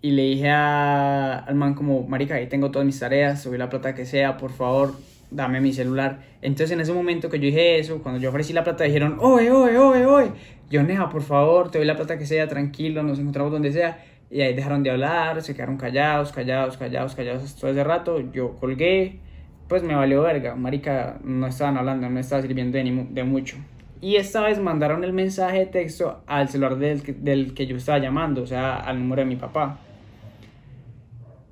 y 0.00 0.12
le 0.12 0.22
dije 0.22 0.48
a, 0.48 1.40
al 1.40 1.56
man 1.56 1.74
como, 1.74 2.06
marica, 2.06 2.36
ahí 2.36 2.46
tengo 2.46 2.70
todas 2.70 2.86
mis 2.86 3.00
tareas, 3.00 3.42
subí 3.42 3.58
la 3.58 3.68
plata 3.68 3.96
que 3.96 4.06
sea, 4.06 4.36
por 4.36 4.52
favor, 4.52 4.94
dame 5.30 5.60
mi 5.60 5.72
celular. 5.72 6.20
Entonces 6.42 6.70
en 6.72 6.80
ese 6.80 6.92
momento 6.92 7.28
que 7.28 7.38
yo 7.38 7.46
dije 7.46 7.78
eso, 7.78 8.02
cuando 8.02 8.20
yo 8.20 8.30
ofrecí 8.30 8.52
la 8.52 8.64
plata, 8.64 8.84
dijeron, 8.84 9.18
oye, 9.20 9.50
oye, 9.50 9.78
oye, 9.78 10.06
oye. 10.06 10.30
Yo, 10.70 10.82
Neja, 10.82 11.08
por 11.08 11.22
favor, 11.22 11.70
te 11.70 11.78
doy 11.78 11.86
la 11.86 11.96
plata 11.96 12.18
que 12.18 12.26
sea, 12.26 12.46
tranquilo, 12.48 13.02
nos 13.02 13.18
encontramos 13.18 13.52
donde 13.52 13.72
sea. 13.72 14.04
Y 14.30 14.42
ahí 14.42 14.54
dejaron 14.54 14.82
de 14.82 14.90
hablar, 14.90 15.40
se 15.42 15.54
quedaron 15.54 15.78
callados, 15.78 16.32
callados, 16.32 16.76
callados, 16.76 17.14
callados 17.14 17.56
todo 17.56 17.70
ese 17.70 17.84
rato. 17.84 18.20
Yo 18.32 18.56
colgué, 18.56 19.20
pues 19.68 19.82
me 19.82 19.94
valió 19.94 20.22
verga. 20.22 20.54
Marica, 20.54 21.18
no 21.24 21.46
estaban 21.46 21.78
hablando, 21.78 22.08
no 22.10 22.20
estaba 22.20 22.42
sirviendo 22.42 22.76
de, 22.76 23.06
de 23.10 23.24
mucho. 23.24 23.56
Y 24.00 24.16
esta 24.16 24.42
vez 24.42 24.60
mandaron 24.60 25.02
el 25.04 25.12
mensaje 25.12 25.60
de 25.60 25.66
texto 25.66 26.22
al 26.26 26.48
celular 26.48 26.76
del, 26.76 27.02
del 27.24 27.54
que 27.54 27.66
yo 27.66 27.76
estaba 27.76 27.98
llamando, 27.98 28.42
o 28.42 28.46
sea, 28.46 28.76
al 28.76 28.98
número 29.00 29.22
de 29.22 29.26
mi 29.26 29.36
papá 29.36 29.80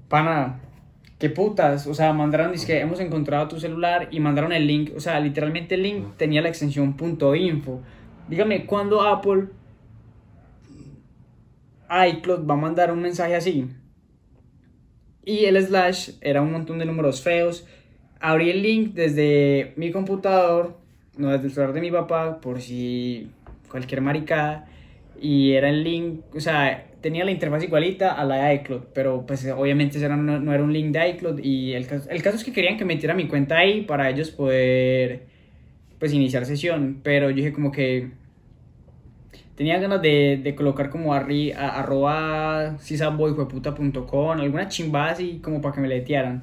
pana, 0.08 0.60
qué 1.18 1.30
putas, 1.30 1.86
o 1.86 1.94
sea, 1.94 2.12
mandaron, 2.12 2.52
dice 2.52 2.66
que 2.66 2.80
hemos 2.80 3.00
encontrado 3.00 3.48
tu 3.48 3.58
celular 3.58 4.08
y 4.10 4.20
mandaron 4.20 4.52
el 4.52 4.66
link, 4.66 4.92
o 4.94 5.00
sea, 5.00 5.18
literalmente 5.20 5.74
el 5.74 5.82
link 5.82 6.16
tenía 6.16 6.42
la 6.42 6.48
extensión 6.48 6.96
.info. 7.36 7.80
Dígame, 8.28 8.66
¿cuándo 8.66 9.02
Apple 9.02 9.48
iCloud 11.88 12.46
va 12.46 12.54
a 12.54 12.58
mandar 12.58 12.92
un 12.92 13.00
mensaje 13.00 13.34
así? 13.36 13.68
Y 15.24 15.44
el 15.46 15.60
slash 15.64 16.10
era 16.20 16.42
un 16.42 16.52
montón 16.52 16.78
de 16.78 16.86
números 16.86 17.20
feos. 17.20 17.66
Abrí 18.20 18.50
el 18.50 18.62
link 18.62 18.94
desde 18.94 19.72
mi 19.76 19.90
computador, 19.90 20.78
no 21.16 21.30
desde 21.30 21.46
el 21.46 21.52
celular 21.52 21.74
de 21.74 21.80
mi 21.80 21.90
papá, 21.90 22.40
por 22.40 22.60
si 22.60 23.30
cualquier 23.68 24.00
maricada. 24.02 24.68
Y 25.20 25.52
era 25.52 25.68
el 25.68 25.82
link, 25.82 26.20
o 26.34 26.40
sea, 26.40 26.86
tenía 27.00 27.24
la 27.24 27.30
interfaz 27.30 27.62
igualita 27.62 28.12
a 28.12 28.24
la 28.24 28.36
de 28.36 28.54
iCloud, 28.56 28.82
pero 28.94 29.24
pues 29.26 29.46
obviamente 29.46 29.98
era, 30.04 30.16
no, 30.16 30.52
era 30.52 30.62
un 30.62 30.72
link 30.72 30.92
de 30.92 31.08
iCloud 31.10 31.40
y 31.42 31.72
el 31.74 31.86
caso, 31.86 32.08
el 32.10 32.22
caso 32.22 32.36
es 32.36 32.44
que 32.44 32.52
querían 32.52 32.76
que 32.76 32.84
metiera 32.84 33.14
mi 33.14 33.28
cuenta 33.28 33.58
ahí 33.58 33.82
para 33.82 34.10
ellos 34.10 34.30
poder 34.30 35.26
pues 35.98 36.12
iniciar 36.12 36.44
sesión, 36.46 37.00
pero 37.02 37.30
yo 37.30 37.36
dije 37.36 37.52
como 37.52 37.72
que 37.72 38.10
tenía 39.54 39.78
ganas 39.78 40.02
de, 40.02 40.40
de 40.42 40.54
colocar 40.54 40.90
como 40.90 41.14
arri, 41.14 41.52
a, 41.52 41.80
arroba 41.80 42.76
sisaboyhueputa.com, 42.78 44.30
alguna 44.40 44.68
chimba 44.68 45.10
así 45.10 45.40
como 45.42 45.60
para 45.60 45.74
que 45.74 45.80
me 45.80 45.88
letearan, 45.88 46.42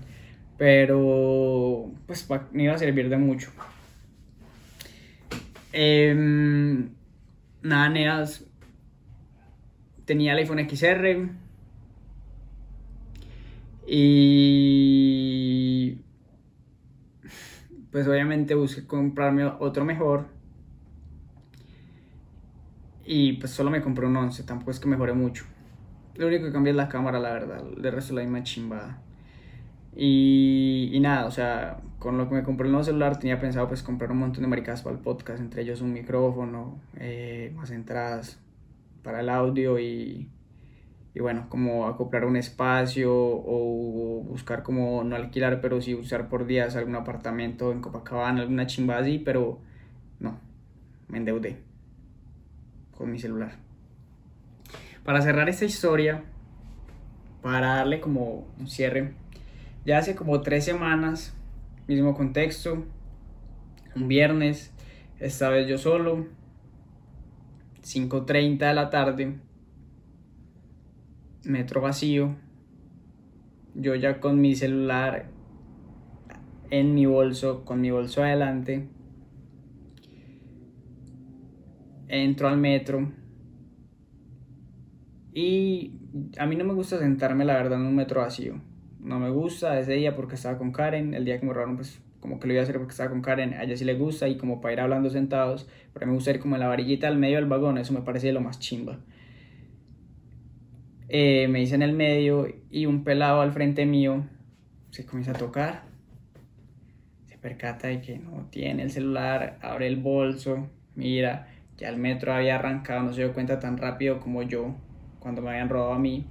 pero 0.57 1.91
pues 2.07 2.27
me 2.51 2.63
iba 2.63 2.73
a 2.73 2.77
servir 2.77 3.09
de 3.09 3.17
mucho. 3.17 3.51
Eh, 5.71 6.13
nada, 7.63 7.89
neas 7.89 8.45
tenía 10.05 10.33
el 10.33 10.39
iPhone 10.39 10.67
XR 10.67 11.29
y 13.87 15.97
pues 17.91 18.07
obviamente 18.07 18.55
busqué 18.55 18.87
comprarme 18.87 19.45
otro 19.45 19.85
mejor 19.85 20.25
y 23.05 23.33
pues 23.33 23.51
solo 23.51 23.69
me 23.69 23.81
compré 23.81 24.07
un 24.07 24.15
11, 24.15 24.43
tampoco 24.43 24.71
es 24.71 24.79
que 24.79 24.87
mejore 24.87 25.13
mucho. 25.13 25.45
Lo 26.15 26.27
único 26.27 26.45
que 26.45 26.51
cambié 26.51 26.71
es 26.71 26.77
la 26.77 26.87
cámara, 26.87 27.19
la 27.19 27.33
verdad, 27.33 27.63
de 27.63 27.91
resto 27.91 28.13
la 28.13 28.21
misma 28.21 28.43
chimbada. 28.43 29.01
Y, 29.95 30.89
y, 30.91 30.99
nada, 30.99 31.25
o 31.25 31.31
sea, 31.31 31.81
con 31.99 32.17
lo 32.17 32.27
que 32.27 32.35
me 32.35 32.43
compré 32.43 32.65
el 32.65 32.71
nuevo 32.71 32.83
celular 32.83 33.19
tenía 33.19 33.39
pensado 33.39 33.67
pues 33.67 33.83
comprar 33.83 34.11
un 34.11 34.19
montón 34.19 34.41
de 34.41 34.47
maricas 34.47 34.81
para 34.81 34.95
el 34.95 35.01
podcast, 35.01 35.39
entre 35.39 35.61
ellos 35.61 35.81
un 35.81 35.93
micrófono, 35.93 36.79
eh, 36.97 37.51
más 37.55 37.69
entradas, 37.71 38.39
para 39.03 39.19
el 39.19 39.29
audio 39.29 39.79
y, 39.79 40.29
y 41.13 41.19
bueno, 41.19 41.47
como 41.49 41.87
acoplar 41.87 42.25
un 42.25 42.37
espacio 42.37 43.13
o 43.13 44.23
buscar 44.23 44.63
como 44.63 45.03
no 45.03 45.15
alquilar, 45.15 45.61
pero 45.61 45.81
sí 45.81 45.93
usar 45.93 46.29
por 46.29 46.45
días 46.45 46.75
algún 46.75 46.95
apartamento 46.95 47.71
en 47.71 47.81
Copacabana, 47.81 48.41
alguna 48.41 48.65
chimba 48.65 48.97
así, 48.97 49.19
pero 49.19 49.59
no, 50.19 50.39
me 51.07 51.19
endeudé 51.19 51.57
con 52.97 53.11
mi 53.11 53.19
celular. 53.19 53.57
Para 55.03 55.21
cerrar 55.21 55.49
esta 55.49 55.65
historia, 55.65 56.23
para 57.41 57.75
darle 57.75 57.99
como 57.99 58.47
un 58.57 58.67
cierre, 58.67 59.13
ya 59.85 59.97
hace 59.97 60.15
como 60.15 60.41
tres 60.41 60.65
semanas, 60.65 61.35
mismo 61.87 62.15
contexto, 62.15 62.85
un 63.95 64.07
viernes, 64.07 64.71
esta 65.19 65.49
vez 65.49 65.67
yo 65.67 65.77
solo, 65.77 66.25
5.30 67.83 68.67
de 68.67 68.73
la 68.73 68.89
tarde, 68.89 69.35
metro 71.43 71.81
vacío, 71.81 72.35
yo 73.75 73.95
ya 73.95 74.21
con 74.21 74.39
mi 74.39 74.55
celular 74.55 75.29
en 76.69 76.95
mi 76.95 77.05
bolso, 77.05 77.65
con 77.65 77.81
mi 77.81 77.91
bolso 77.91 78.23
adelante, 78.23 78.87
entro 82.07 82.47
al 82.47 82.57
metro 82.57 83.11
y 85.33 85.99
a 86.37 86.45
mí 86.45 86.55
no 86.55 86.63
me 86.63 86.73
gusta 86.73 86.99
sentarme 86.99 87.43
la 87.43 87.55
verdad 87.55 87.81
en 87.81 87.87
un 87.87 87.95
metro 87.95 88.21
vacío. 88.21 88.61
No 88.99 89.19
me 89.19 89.29
gusta 89.29 89.77
ese 89.77 89.93
día 89.93 90.15
porque 90.15 90.35
estaba 90.35 90.57
con 90.57 90.71
Karen, 90.71 91.13
el 91.13 91.25
día 91.25 91.39
que 91.39 91.45
me 91.45 91.53
robaron 91.53 91.75
pues 91.75 92.01
como 92.23 92.39
que 92.39 92.47
lo 92.47 92.53
iba 92.53 92.61
a 92.61 92.63
hacer 92.63 92.77
porque 92.77 92.91
estaba 92.91 93.09
con 93.09 93.21
Karen, 93.21 93.53
a 93.53 93.63
ella 93.63 93.75
sí 93.75 93.83
le 93.83 93.95
gusta 93.95 94.29
y 94.29 94.37
como 94.37 94.61
para 94.61 94.71
ir 94.71 94.79
hablando 94.79 95.09
sentados, 95.09 95.67
pero 95.91 96.07
me 96.07 96.13
gusta 96.13 96.31
ir 96.31 96.39
como 96.39 96.55
en 96.55 96.61
la 96.61 96.69
varillita 96.69 97.09
al 97.09 97.17
medio 97.17 97.35
del 97.35 97.47
vagón, 97.47 97.77
eso 97.77 97.91
me 97.91 97.99
parece 97.99 98.31
lo 98.31 98.39
más 98.39 98.59
chimba. 98.59 98.97
Eh, 101.09 101.49
me 101.49 101.61
hice 101.61 101.75
en 101.75 101.81
el 101.81 101.91
medio 101.91 102.47
y 102.71 102.85
un 102.85 103.03
pelado 103.03 103.41
al 103.41 103.51
frente 103.51 103.85
mío 103.85 104.23
se 104.89 105.05
comienza 105.05 105.31
a 105.31 105.33
tocar, 105.33 105.83
se 107.25 107.37
percata 107.37 107.89
de 107.89 107.99
que 107.99 108.17
no 108.17 108.47
tiene 108.49 108.83
el 108.83 108.91
celular, 108.91 109.59
abre 109.61 109.87
el 109.87 109.97
bolso, 109.97 110.69
mira, 110.95 111.49
ya 111.75 111.89
el 111.89 111.97
metro 111.97 112.33
había 112.33 112.55
arrancado, 112.55 113.03
no 113.03 113.11
se 113.11 113.19
dio 113.19 113.33
cuenta 113.33 113.59
tan 113.59 113.77
rápido 113.77 114.21
como 114.21 114.43
yo 114.43 114.73
cuando 115.19 115.41
me 115.41 115.49
habían 115.49 115.67
robado 115.67 115.91
a 115.91 115.99
mí. 115.99 116.25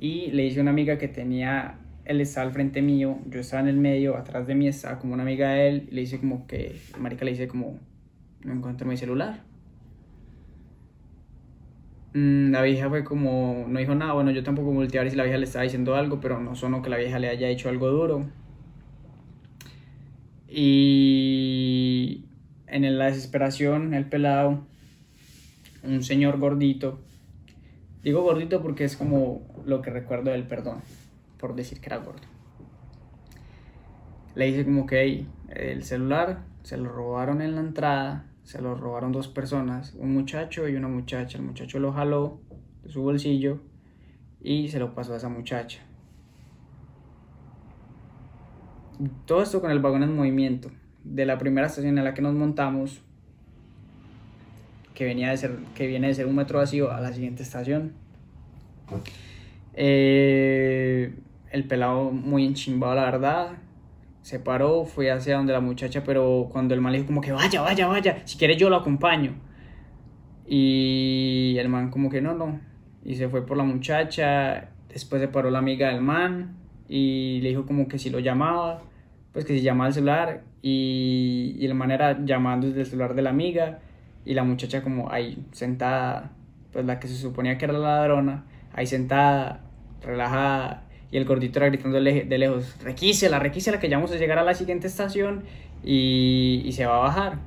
Y 0.00 0.32
le 0.32 0.42
dice 0.42 0.58
a 0.58 0.62
una 0.62 0.72
amiga 0.72 0.98
que 0.98 1.08
tenía 1.08 1.78
él 2.06 2.20
estaba 2.20 2.46
al 2.46 2.52
frente 2.52 2.82
mío, 2.82 3.18
yo 3.28 3.40
estaba 3.40 3.62
en 3.62 3.68
el 3.68 3.76
medio, 3.76 4.16
atrás 4.16 4.46
de 4.46 4.54
mí 4.54 4.68
estaba 4.68 4.98
como 4.98 5.14
una 5.14 5.24
amiga 5.24 5.50
de 5.50 5.68
él, 5.68 5.88
y 5.90 5.94
le 5.94 6.00
dice 6.02 6.20
como 6.20 6.46
que, 6.46 6.80
marica 6.98 7.24
le 7.24 7.32
dice 7.32 7.48
como, 7.48 7.78
no 8.44 8.52
encuentro 8.52 8.86
mi 8.86 8.96
celular. 8.96 9.42
Mm, 12.14 12.52
la 12.52 12.62
vieja 12.62 12.88
fue 12.88 13.04
como, 13.04 13.66
no 13.68 13.78
dijo 13.78 13.94
nada, 13.94 14.12
bueno, 14.12 14.30
yo 14.30 14.42
tampoco 14.44 14.72
volteé 14.72 15.00
a 15.00 15.02
ver 15.02 15.10
si 15.10 15.16
la 15.16 15.24
vieja 15.24 15.38
le 15.38 15.44
estaba 15.44 15.64
diciendo 15.64 15.96
algo, 15.96 16.20
pero 16.20 16.40
no 16.40 16.54
sonó 16.54 16.80
que 16.80 16.90
la 16.90 16.96
vieja 16.96 17.18
le 17.18 17.28
haya 17.28 17.48
hecho 17.48 17.68
algo 17.68 17.88
duro. 17.88 18.24
Y 20.48 22.24
en 22.68 22.98
la 22.98 23.06
desesperación, 23.06 23.94
el 23.94 24.06
pelado, 24.06 24.64
un 25.82 26.02
señor 26.04 26.38
gordito, 26.38 27.00
digo 28.04 28.22
gordito 28.22 28.62
porque 28.62 28.84
es 28.84 28.96
como 28.96 29.42
lo 29.66 29.82
que 29.82 29.90
recuerdo 29.90 30.30
del 30.30 30.44
perdón 30.44 30.82
por 31.38 31.54
decir 31.54 31.80
que 31.80 31.86
era 31.86 31.98
gordo. 31.98 32.22
Le 34.34 34.46
dice 34.46 34.64
como 34.64 34.86
que 34.86 35.26
el 35.48 35.84
celular 35.84 36.44
se 36.62 36.76
lo 36.76 36.90
robaron 36.90 37.40
en 37.40 37.54
la 37.54 37.60
entrada, 37.60 38.26
se 38.42 38.60
lo 38.60 38.74
robaron 38.74 39.12
dos 39.12 39.28
personas, 39.28 39.94
un 39.94 40.12
muchacho 40.12 40.68
y 40.68 40.76
una 40.76 40.88
muchacha. 40.88 41.38
El 41.38 41.44
muchacho 41.44 41.78
lo 41.78 41.92
jaló 41.92 42.40
de 42.82 42.90
su 42.90 43.02
bolsillo 43.02 43.60
y 44.40 44.68
se 44.68 44.78
lo 44.78 44.94
pasó 44.94 45.14
a 45.14 45.16
esa 45.16 45.28
muchacha. 45.28 45.80
Todo 49.26 49.42
esto 49.42 49.60
con 49.60 49.70
el 49.70 49.80
vagón 49.80 50.02
en 50.02 50.14
movimiento. 50.14 50.70
De 51.04 51.24
la 51.24 51.38
primera 51.38 51.66
estación 51.66 51.98
en 51.98 52.04
la 52.04 52.14
que 52.14 52.22
nos 52.22 52.34
montamos, 52.34 53.00
que, 54.94 55.04
venía 55.04 55.30
de 55.30 55.36
ser, 55.36 55.56
que 55.74 55.86
viene 55.86 56.08
de 56.08 56.14
ser 56.14 56.26
un 56.26 56.34
metro 56.34 56.58
vacío, 56.58 56.90
a 56.90 57.00
la 57.00 57.12
siguiente 57.12 57.42
estación. 57.42 57.92
Eh, 59.76 61.14
el 61.50 61.64
pelado 61.64 62.10
muy 62.10 62.44
enchimbado, 62.44 62.94
la 62.94 63.04
verdad. 63.04 63.48
Se 64.22 64.40
paró, 64.40 64.84
fue 64.84 65.10
hacia 65.12 65.36
donde 65.36 65.52
la 65.52 65.60
muchacha, 65.60 66.02
pero 66.04 66.48
cuando 66.50 66.74
el 66.74 66.80
mal 66.80 66.92
dijo 66.94 67.06
como 67.06 67.20
que 67.20 67.30
vaya, 67.32 67.62
vaya, 67.62 67.86
vaya, 67.86 68.22
si 68.24 68.36
quieres 68.36 68.56
yo 68.56 68.68
lo 68.68 68.76
acompaño. 68.76 69.34
Y 70.46 71.56
el 71.58 71.68
man 71.68 71.90
como 71.90 72.10
que 72.10 72.20
no, 72.20 72.34
no. 72.34 72.60
Y 73.04 73.16
se 73.16 73.28
fue 73.28 73.46
por 73.46 73.56
la 73.56 73.64
muchacha. 73.64 74.70
Después 74.88 75.20
se 75.20 75.28
paró 75.28 75.50
la 75.50 75.58
amiga 75.58 75.88
del 75.90 76.00
man 76.00 76.56
y 76.88 77.40
le 77.42 77.50
dijo 77.50 77.66
como 77.66 77.88
que 77.88 77.98
si 77.98 78.10
lo 78.10 78.18
llamaba, 78.18 78.82
pues 79.32 79.44
que 79.44 79.54
si 79.54 79.62
llamaba 79.62 79.86
al 79.86 79.94
celular. 79.94 80.42
Y, 80.62 81.54
y 81.58 81.66
el 81.66 81.74
man 81.74 81.90
era 81.90 82.24
llamando 82.24 82.66
desde 82.66 82.80
el 82.80 82.86
celular 82.86 83.14
de 83.14 83.22
la 83.22 83.30
amiga. 83.30 83.80
Y 84.24 84.34
la 84.34 84.42
muchacha 84.42 84.82
como 84.82 85.10
ahí 85.10 85.44
sentada, 85.52 86.32
pues 86.72 86.84
la 86.84 86.98
que 86.98 87.06
se 87.06 87.14
suponía 87.14 87.58
que 87.58 87.64
era 87.66 87.74
la 87.74 87.78
ladrona, 87.78 88.44
ahí 88.72 88.86
sentada, 88.86 89.65
relajada. 90.02 90.88
Y 91.10 91.16
el 91.16 91.24
gordito 91.24 91.58
era 91.58 91.68
gritando 91.68 92.00
de 92.00 92.38
lejos, 92.38 92.76
requísela, 92.82 93.38
requísela 93.38 93.78
que 93.78 93.88
ya 93.88 93.96
vamos 93.96 94.12
a 94.12 94.16
llegar 94.16 94.38
a 94.38 94.44
la 94.44 94.54
siguiente 94.54 94.88
estación 94.88 95.44
y, 95.84 96.62
y 96.64 96.72
se 96.72 96.84
va 96.84 96.96
a 96.96 97.00
bajar. 97.00 97.38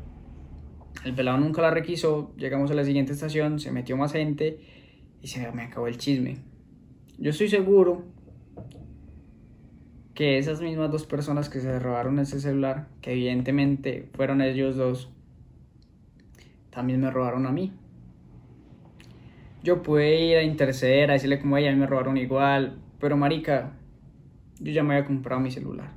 El 1.04 1.14
pelado 1.14 1.38
nunca 1.38 1.62
la 1.62 1.72
requisó, 1.72 2.34
llegamos 2.38 2.72
a 2.72 2.74
la 2.74 2.84
siguiente 2.84 3.14
estación, 3.14 3.60
se 3.60 3.72
metió 3.72 3.96
más 3.98 4.14
gente 4.14 4.60
y 5.22 5.28
se 5.28 5.52
me 5.52 5.64
acabó 5.64 5.88
el 5.88 5.98
chisme. 5.98 6.38
Yo 7.18 7.32
estoy 7.32 7.50
seguro 7.50 8.06
que 10.14 10.38
esas 10.38 10.62
mismas 10.62 10.92
dos 10.92 11.06
personas 11.06 11.50
que 11.50 11.62
se 11.62 11.80
robaron 11.80 12.20
ese 12.20 12.42
celular, 12.42 12.88
que 13.02 13.14
evidentemente 13.14 14.10
fueron 14.14 14.42
ellos 14.42 14.76
dos, 14.76 15.10
también 16.70 17.00
me 17.00 17.10
robaron 17.10 17.46
a 17.46 17.52
mí. 17.52 17.72
Yo 19.64 19.84
pude 19.84 20.20
ir 20.22 20.38
a 20.38 20.44
interceder, 20.44 21.10
a 21.10 21.14
decirle 21.14 21.40
como 21.40 21.58
ella, 21.58 21.76
me 21.76 21.86
robaron 21.86 22.18
igual, 22.18 22.80
pero 23.00 23.18
marica, 23.18 23.74
yo 24.60 24.72
ya 24.72 24.84
me 24.84 24.96
había 24.96 25.06
comprado 25.06 25.42
mi 25.42 25.52
celular. 25.52 25.92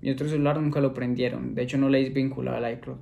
Mi 0.00 0.10
otro 0.10 0.28
celular 0.28 0.58
nunca 0.58 0.80
lo 0.80 0.94
prendieron, 0.94 1.54
de 1.54 1.62
hecho 1.62 1.76
no 1.76 1.88
le 1.90 2.08
vinculado 2.08 2.56
al 2.56 2.72
iCloud. 2.72 2.98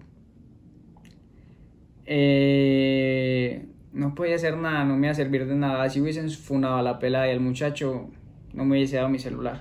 Eh, 2.11 3.67
no 3.93 4.15
podía 4.15 4.37
hacer 4.37 4.57
nada, 4.57 4.85
no 4.85 4.97
me 4.97 5.07
iba 5.07 5.13
a 5.13 5.15
servir 5.15 5.47
de 5.47 5.55
nada. 5.55 5.89
Si 5.91 6.01
hubiesen 6.01 6.31
fundado 6.31 6.77
a 6.77 6.83
la 6.83 6.99
pelada 6.99 7.29
y 7.29 7.33
el 7.33 7.41
muchacho, 7.41 8.11
no 8.55 8.65
me 8.65 8.77
hubiese 8.77 8.97
dado 8.97 9.09
mi 9.09 9.19
celular. 9.19 9.61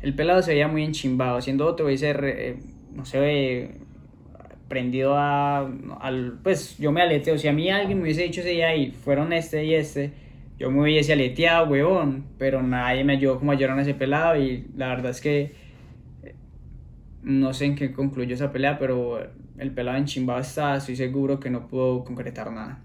El 0.00 0.14
pelado 0.14 0.42
se 0.42 0.52
veía 0.52 0.68
muy 0.68 0.84
enchimbado, 0.84 1.40
siendo 1.40 1.66
otro 1.66 1.86
hubiese, 1.86 2.14
eh, 2.22 2.56
no 2.94 3.04
sé, 3.04 3.80
prendido 4.68 5.16
a, 5.16 5.60
al, 6.00 6.38
pues 6.42 6.78
yo 6.78 6.92
me 6.92 7.02
aleteo, 7.02 7.38
si 7.38 7.48
a 7.48 7.52
mí 7.52 7.70
alguien 7.70 7.98
me 7.98 8.04
hubiese 8.04 8.22
dicho 8.22 8.40
ese 8.40 8.50
día 8.50 8.74
y 8.74 8.90
fueron 8.90 9.32
este 9.32 9.64
y 9.64 9.74
este, 9.74 10.12
yo 10.58 10.70
me 10.70 10.82
hubiese 10.82 11.12
aleteado, 11.12 11.68
huevón, 11.68 12.24
pero 12.38 12.62
nadie 12.62 13.04
me 13.04 13.14
ayudó 13.14 13.38
como 13.38 13.52
ayudaron 13.52 13.78
a 13.78 13.82
ese 13.82 13.94
pelado 13.94 14.40
y 14.40 14.66
la 14.76 14.88
verdad 14.88 15.10
es 15.10 15.20
que 15.20 15.54
eh, 16.22 16.34
no 17.22 17.52
sé 17.52 17.66
en 17.66 17.74
qué 17.76 17.92
concluyó 17.92 18.34
esa 18.34 18.52
pelea, 18.52 18.78
pero 18.78 19.20
el 19.58 19.70
pelado 19.72 19.98
enchimbado 19.98 20.40
está, 20.40 20.76
estoy 20.76 20.96
seguro 20.96 21.40
que 21.40 21.50
no 21.50 21.68
pudo 21.68 22.04
concretar 22.04 22.50
nada. 22.52 22.80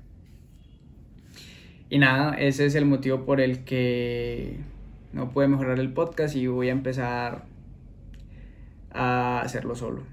Y 1.90 2.00
nada, 2.00 2.36
ese 2.36 2.66
es 2.66 2.76
el 2.76 2.86
motivo 2.86 3.26
por 3.26 3.42
el 3.42 3.66
que 3.66 4.58
no 5.12 5.32
pude 5.32 5.48
mejorar 5.48 5.80
el 5.80 5.92
podcast 5.92 6.36
y 6.36 6.48
voy 6.48 6.70
a 6.70 6.72
empezar 6.72 7.46
a 8.94 9.42
hacerlo 9.42 9.76
solo. 9.76 10.04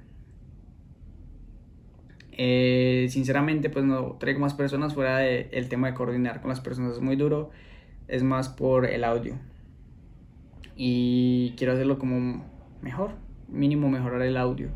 Eh, 2.41 3.09
sinceramente, 3.11 3.69
pues 3.69 3.85
no 3.85 4.17
traigo 4.21 4.39
más 4.39 4.55
personas 4.55 4.95
fuera 4.95 5.19
del 5.19 5.69
tema 5.69 5.89
de 5.89 5.95
coordinar 5.95 6.41
con 6.41 6.51
las 6.51 6.61
personas, 6.61 6.95
es 6.95 7.01
muy 7.01 7.17
duro, 7.17 7.51
es 8.07 8.23
más 8.23 8.49
por 8.49 8.87
el 8.87 9.03
audio. 9.03 9.35
Y 10.77 11.55
quiero 11.57 11.73
hacerlo 11.73 11.99
como 11.99 12.47
mejor, 12.81 13.11
mínimo 13.49 13.89
mejorar 13.89 14.23
el 14.23 14.37
audio. 14.37 14.69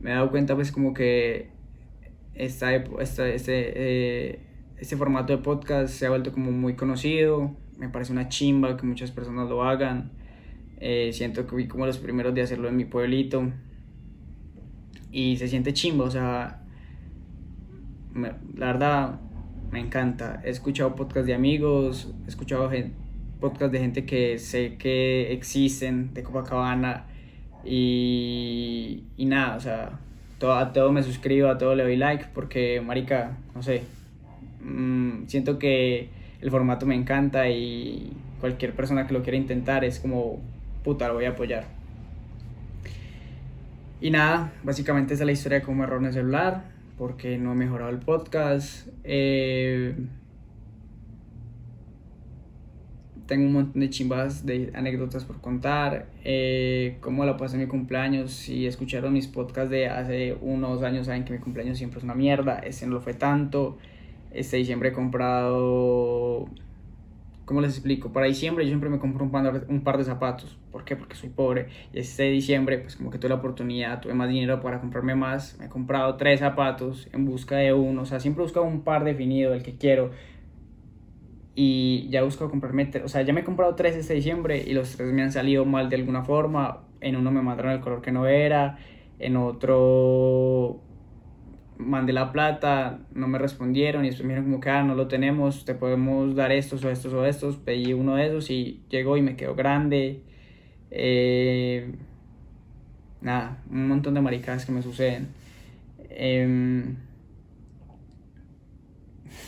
Me 0.00 0.10
he 0.10 0.14
dado 0.14 0.30
cuenta 0.30 0.56
pues 0.56 0.72
como 0.72 0.92
que 0.92 1.50
esta, 2.34 2.74
esta, 2.74 3.28
este, 3.28 3.72
eh, 3.76 4.40
este 4.76 4.96
formato 4.96 5.36
de 5.36 5.42
podcast 5.42 5.94
se 5.94 6.06
ha 6.06 6.10
vuelto 6.10 6.32
como 6.32 6.50
muy 6.50 6.74
conocido, 6.74 7.54
me 7.78 7.88
parece 7.88 8.10
una 8.10 8.28
chimba 8.28 8.76
que 8.76 8.84
muchas 8.84 9.12
personas 9.12 9.48
lo 9.48 9.62
hagan. 9.62 10.10
Eh, 10.80 11.10
siento 11.12 11.44
que 11.44 11.50
fui 11.50 11.68
como 11.68 11.86
los 11.86 11.98
primeros 11.98 12.34
de 12.34 12.42
hacerlo 12.42 12.68
en 12.68 12.76
mi 12.76 12.84
pueblito 12.84 13.52
y 15.16 15.38
se 15.38 15.48
siente 15.48 15.72
chimbo, 15.72 16.04
o 16.04 16.10
sea, 16.10 16.58
la 18.14 18.66
verdad 18.66 19.18
me 19.70 19.80
encanta. 19.80 20.42
He 20.44 20.50
escuchado 20.50 20.94
podcasts 20.94 21.26
de 21.26 21.32
amigos, 21.32 22.12
he 22.26 22.28
escuchado 22.28 22.70
podcasts 23.40 23.72
de 23.72 23.78
gente 23.78 24.04
que 24.04 24.38
sé 24.38 24.76
que 24.76 25.32
existen, 25.32 26.12
de 26.12 26.22
Copacabana, 26.22 27.06
y, 27.64 29.04
y 29.16 29.24
nada, 29.24 29.56
o 29.56 29.60
sea, 29.60 29.98
todo, 30.38 30.52
a 30.52 30.74
todo 30.74 30.92
me 30.92 31.02
suscribo, 31.02 31.48
a 31.48 31.56
todo 31.56 31.74
le 31.74 31.84
doy 31.84 31.96
like, 31.96 32.26
porque, 32.34 32.82
marica, 32.82 33.38
no 33.54 33.62
sé, 33.62 33.84
mm, 34.62 35.28
siento 35.28 35.58
que 35.58 36.10
el 36.42 36.50
formato 36.50 36.84
me 36.84 36.94
encanta 36.94 37.48
y 37.48 38.12
cualquier 38.38 38.74
persona 38.74 39.06
que 39.06 39.14
lo 39.14 39.22
quiera 39.22 39.38
intentar 39.38 39.82
es 39.82 39.98
como, 39.98 40.42
puta, 40.84 41.08
lo 41.08 41.14
voy 41.14 41.24
a 41.24 41.30
apoyar. 41.30 41.75
Y 44.00 44.10
nada, 44.10 44.52
básicamente 44.62 45.14
esa 45.14 45.22
es 45.22 45.26
la 45.26 45.32
historia 45.32 45.60
de 45.60 45.64
cómo 45.64 45.84
error 45.84 46.00
en 46.00 46.06
el 46.06 46.12
celular, 46.12 46.64
porque 46.98 47.38
no 47.38 47.52
he 47.52 47.54
mejorado 47.54 47.90
el 47.90 47.98
podcast. 47.98 48.88
Eh, 49.04 49.96
tengo 53.26 53.46
un 53.46 53.52
montón 53.52 53.80
de 53.80 53.90
chimbas 53.90 54.46
de 54.46 54.70
anécdotas 54.74 55.24
por 55.24 55.40
contar. 55.40 56.06
Eh, 56.24 56.98
cómo 57.00 57.24
la 57.24 57.36
pasé 57.36 57.56
en 57.56 57.62
mi 57.62 57.68
cumpleaños. 57.68 58.32
Si 58.32 58.66
escucharon 58.66 59.12
mis 59.12 59.28
podcasts 59.28 59.70
de 59.70 59.88
hace 59.88 60.36
unos 60.40 60.82
años, 60.82 61.06
saben 61.06 61.24
que 61.24 61.32
mi 61.32 61.38
cumpleaños 61.38 61.78
siempre 61.78 61.98
es 61.98 62.04
una 62.04 62.14
mierda. 62.14 62.58
Este 62.58 62.86
no 62.86 62.94
lo 62.94 63.00
fue 63.00 63.14
tanto. 63.14 63.78
Este 64.30 64.58
diciembre 64.58 64.90
he 64.90 64.92
comprado 64.92 66.48
¿Cómo 67.46 67.60
les 67.60 67.70
explico? 67.70 68.12
Para 68.12 68.26
diciembre 68.26 68.64
yo 68.64 68.70
siempre 68.70 68.90
me 68.90 68.98
compro 68.98 69.24
un 69.24 69.30
par, 69.30 69.98
de, 69.98 70.04
zapatos. 70.04 70.58
¿Por 70.72 70.84
qué? 70.84 70.96
Porque 70.96 71.14
soy 71.14 71.28
pobre. 71.28 71.68
Y 71.92 72.00
este 72.00 72.24
diciembre, 72.24 72.78
pues 72.78 72.96
como 72.96 73.12
que 73.12 73.18
tuve 73.18 73.28
la 73.28 73.36
oportunidad, 73.36 74.00
tuve 74.00 74.14
más 74.14 74.28
dinero 74.28 74.60
para 74.60 74.80
comprarme 74.80 75.14
más. 75.14 75.56
Me 75.60 75.66
he 75.66 75.68
comprado 75.68 76.16
tres 76.16 76.40
zapatos 76.40 77.08
en 77.12 77.24
busca 77.24 77.54
de 77.54 77.72
uno. 77.72 78.02
O 78.02 78.04
sea, 78.04 78.18
siempre 78.18 78.42
busco 78.42 78.60
un 78.62 78.80
par 78.80 79.04
definido, 79.04 79.54
el 79.54 79.62
que 79.62 79.76
quiero. 79.76 80.10
Y 81.54 82.08
ya 82.10 82.24
busco 82.24 82.50
comprarme, 82.50 82.90
o 83.04 83.08
sea, 83.08 83.22
ya 83.22 83.32
me 83.32 83.42
he 83.42 83.44
comprado 83.44 83.76
tres 83.76 83.94
este 83.94 84.14
diciembre 84.14 84.64
y 84.66 84.74
los 84.74 84.96
tres 84.96 85.12
me 85.12 85.22
han 85.22 85.30
salido 85.30 85.64
mal 85.64 85.88
de 85.88 85.96
alguna 85.96 86.24
forma. 86.24 86.82
En 87.00 87.14
uno 87.14 87.30
me 87.30 87.42
mandaron 87.42 87.70
el 87.70 87.80
color 87.80 88.02
que 88.02 88.10
no 88.10 88.26
era. 88.26 88.76
En 89.20 89.36
otro 89.36 90.82
mandé 91.78 92.12
la 92.12 92.32
plata, 92.32 93.00
no 93.12 93.28
me 93.28 93.38
respondieron 93.38 94.04
y 94.04 94.08
después 94.08 94.26
me 94.26 94.34
dijeron 94.34 94.50
como 94.50 94.60
que 94.60 94.70
ah, 94.70 94.82
no 94.82 94.94
lo 94.94 95.08
tenemos, 95.08 95.64
te 95.64 95.74
podemos 95.74 96.34
dar 96.34 96.52
estos 96.52 96.84
o 96.84 96.90
estos 96.90 97.12
o 97.12 97.24
estos, 97.26 97.56
pedí 97.56 97.92
uno 97.92 98.16
de 98.16 98.26
esos 98.26 98.50
y 98.50 98.82
llegó 98.88 99.16
y 99.16 99.22
me 99.22 99.36
quedó 99.36 99.54
grande. 99.54 100.22
Eh, 100.90 101.92
nada, 103.20 103.62
un 103.70 103.88
montón 103.88 104.14
de 104.14 104.20
maricadas 104.20 104.64
que 104.66 104.72
me 104.72 104.82
suceden. 104.82 105.28
Em, 106.10 106.96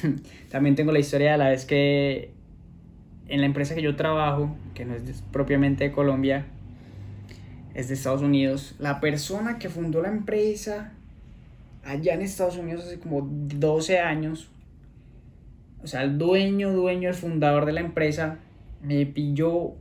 también 0.51 0.75
tengo 0.75 0.93
la 0.93 0.99
historia 0.99 1.33
de 1.33 1.39
la 1.39 1.49
vez 1.49 1.65
que 1.65 2.33
en 3.29 3.41
la 3.41 3.47
empresa 3.47 3.75
que 3.75 3.83
yo 3.83 3.97
trabajo, 3.97 4.57
que 4.75 4.85
no 4.85 4.95
es 4.95 5.23
propiamente 5.33 5.85
de 5.85 5.93
Colombia, 5.93 6.47
es 7.75 7.89
de 7.89 7.95
Estados 7.95 8.23
Unidos, 8.23 8.75
la 8.79 9.01
persona 9.01 9.59
que 9.59 9.69
fundó 9.69 10.03
la 10.03 10.09
empresa 10.09 10.93
allá 11.89 12.15
en 12.15 12.23
Estados 12.23 12.57
Unidos 12.59 12.85
hace 12.85 13.01
como 13.01 13.23
12 13.23 13.99
años. 13.99 14.51
O 15.83 15.87
sea, 15.87 16.03
el 16.03 16.19
dueño, 16.19 16.73
dueño, 16.73 17.09
el 17.09 17.15
fundador 17.15 17.65
de 17.65 17.73
la 17.73 17.81
empresa 17.81 18.39
me 18.83 19.07
pilló. 19.07 19.53
O 19.53 19.77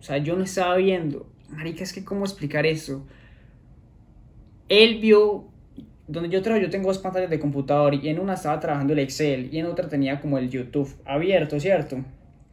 sea, 0.00 0.18
yo 0.18 0.36
no 0.36 0.44
estaba 0.44 0.76
viendo. 0.76 1.26
Marica, 1.48 1.82
es 1.82 1.92
que 1.92 2.04
cómo 2.04 2.24
explicar 2.24 2.66
eso. 2.66 3.06
Él 4.68 5.00
vio 5.00 5.46
donde 6.08 6.28
yo 6.28 6.42
trabajo, 6.42 6.62
yo 6.62 6.70
tengo 6.70 6.88
dos 6.88 6.98
pantallas 6.98 7.30
de 7.30 7.40
computador 7.40 7.94
y 7.94 8.08
en 8.08 8.20
una 8.20 8.34
estaba 8.34 8.60
trabajando 8.60 8.92
el 8.92 9.00
Excel 9.00 9.52
y 9.52 9.58
en 9.58 9.66
otra 9.66 9.88
tenía 9.88 10.20
como 10.20 10.38
el 10.38 10.50
YouTube 10.50 10.94
abierto, 11.04 11.58
¿cierto? 11.58 12.04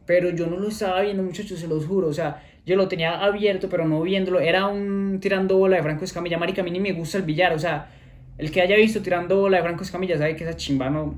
Pero 0.06 0.30
yo 0.30 0.46
no 0.46 0.58
lo 0.58 0.68
estaba 0.68 1.02
viendo, 1.02 1.22
muchachos, 1.22 1.58
se 1.60 1.68
los 1.68 1.86
juro. 1.86 2.08
O 2.08 2.12
sea, 2.12 2.42
yo 2.64 2.76
lo 2.76 2.88
tenía 2.88 3.22
abierto, 3.22 3.68
pero 3.68 3.86
no 3.86 4.00
viéndolo. 4.02 4.40
Era 4.40 4.66
un 4.66 5.18
tirando 5.20 5.58
bola 5.58 5.76
de 5.76 5.82
Franco 5.82 6.04
Escamilla. 6.04 6.38
Marica, 6.38 6.62
a 6.62 6.64
mí 6.64 6.70
ni 6.70 6.80
me 6.80 6.92
gusta 6.92 7.18
el 7.18 7.24
billar. 7.24 7.52
O 7.52 7.58
sea, 7.58 7.90
el 8.38 8.50
que 8.50 8.60
haya 8.60 8.76
visto 8.76 9.02
tirando 9.02 9.48
la 9.48 9.58
de 9.58 9.62
Franco 9.62 9.82
Escamilla 9.82 10.18
sabe 10.18 10.36
que 10.36 10.44
esa 10.44 10.56
chimba 10.56 10.90
no, 10.90 11.14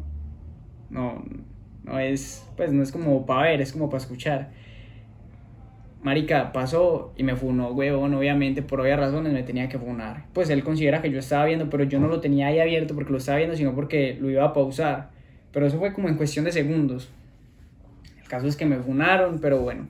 no, 0.91 1.25
es, 1.99 2.47
pues 2.57 2.73
no 2.73 2.83
es 2.83 2.93
como 2.93 3.25
para 3.27 3.51
ver, 3.51 3.61
es 3.61 3.73
como 3.73 3.89
para 3.89 4.03
escuchar. 4.03 4.51
Marica, 6.03 6.53
pasó 6.53 7.13
y 7.17 7.25
me 7.25 7.35
funó, 7.35 7.73
huevón, 7.73 8.15
obviamente, 8.15 8.63
por 8.63 8.81
obvias 8.81 8.99
razones 8.99 9.33
me 9.33 9.43
tenía 9.43 9.69
que 9.69 9.79
funar. 9.79 10.27
Pues 10.33 10.51
él 10.51 10.63
considera 10.63 11.03
que 11.03 11.11
yo 11.11 11.19
estaba 11.19 11.47
viendo, 11.47 11.69
pero 11.69 11.85
yo 11.85 11.99
no 11.99 12.07
lo 12.07 12.21
tenía 12.21 12.47
ahí 12.49 12.61
abierto 12.61 12.95
porque 12.95 13.11
lo 13.11 13.19
estaba 13.19 13.39
viendo, 13.39 13.57
sino 13.57 13.75
porque 13.75 14.17
lo 14.21 14.31
iba 14.31 14.45
a 14.45 14.53
pausar. 14.53 15.11
Pero 15.53 15.67
eso 15.67 15.79
fue 15.79 15.93
como 15.93 16.09
en 16.09 16.17
cuestión 16.17 16.45
de 16.45 16.53
segundos. 16.53 17.11
El 18.23 18.29
caso 18.29 18.47
es 18.47 18.57
que 18.57 18.67
me 18.67 18.77
funaron, 18.77 19.41
pero 19.41 19.61
bueno. 19.61 19.89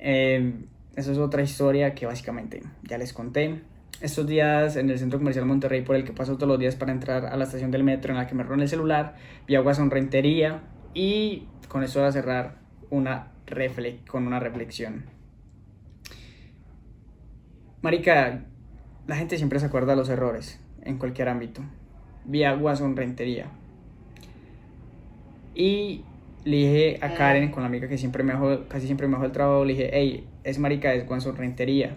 Eh, 0.00 0.54
eso 0.96 1.12
es 1.12 1.18
otra 1.18 1.42
historia 1.42 1.94
que 1.94 2.06
básicamente 2.06 2.62
ya 2.82 2.98
les 2.98 3.12
conté. 3.12 3.60
Estos 4.02 4.26
días 4.26 4.76
en 4.76 4.90
el 4.90 4.98
centro 4.98 5.18
comercial 5.18 5.46
Monterrey 5.46 5.82
por 5.82 5.96
el 5.96 6.04
que 6.04 6.12
paso 6.12 6.34
todos 6.34 6.48
los 6.48 6.58
días 6.58 6.76
para 6.76 6.92
entrar 6.92 7.26
a 7.26 7.36
la 7.36 7.44
estación 7.44 7.70
del 7.70 7.84
metro 7.84 8.12
en 8.12 8.18
la 8.18 8.26
que 8.26 8.34
me 8.34 8.42
roban 8.42 8.60
el 8.60 8.68
celular, 8.68 9.14
vi 9.46 9.54
agua 9.54 9.74
sonrentería 9.74 10.60
y 10.92 11.44
con 11.68 11.82
eso 11.82 12.00
voy 12.00 12.08
a 12.08 12.12
cerrar 12.12 12.56
una 12.90 13.28
con 14.06 14.26
una 14.26 14.40
reflexión. 14.40 15.04
Marica, 17.82 18.44
la 19.06 19.16
gente 19.16 19.36
siempre 19.36 19.58
se 19.58 19.66
acuerda 19.66 19.92
de 19.92 19.96
los 19.96 20.08
errores 20.08 20.58
en 20.82 20.96
cualquier 20.98 21.28
ámbito. 21.28 21.62
Vi 22.24 22.44
agua 22.44 22.76
sonrentería. 22.76 23.48
Y 25.54 26.04
le 26.44 26.56
dije 26.56 26.98
a 27.02 27.14
Karen, 27.14 27.50
con 27.50 27.62
la 27.62 27.66
amiga 27.66 27.88
que 27.88 27.98
siempre 27.98 28.22
me 28.22 28.32
dejó, 28.32 28.68
casi 28.68 28.86
siempre 28.86 29.06
me 29.06 29.14
dejó 29.14 29.26
el 29.26 29.32
trabajo, 29.32 29.64
le 29.64 29.74
dije, 29.74 29.90
hey, 29.92 30.26
es 30.44 30.58
marica, 30.58 30.94
es 30.94 31.06
Guan 31.06 31.20
Rentería. 31.36 31.94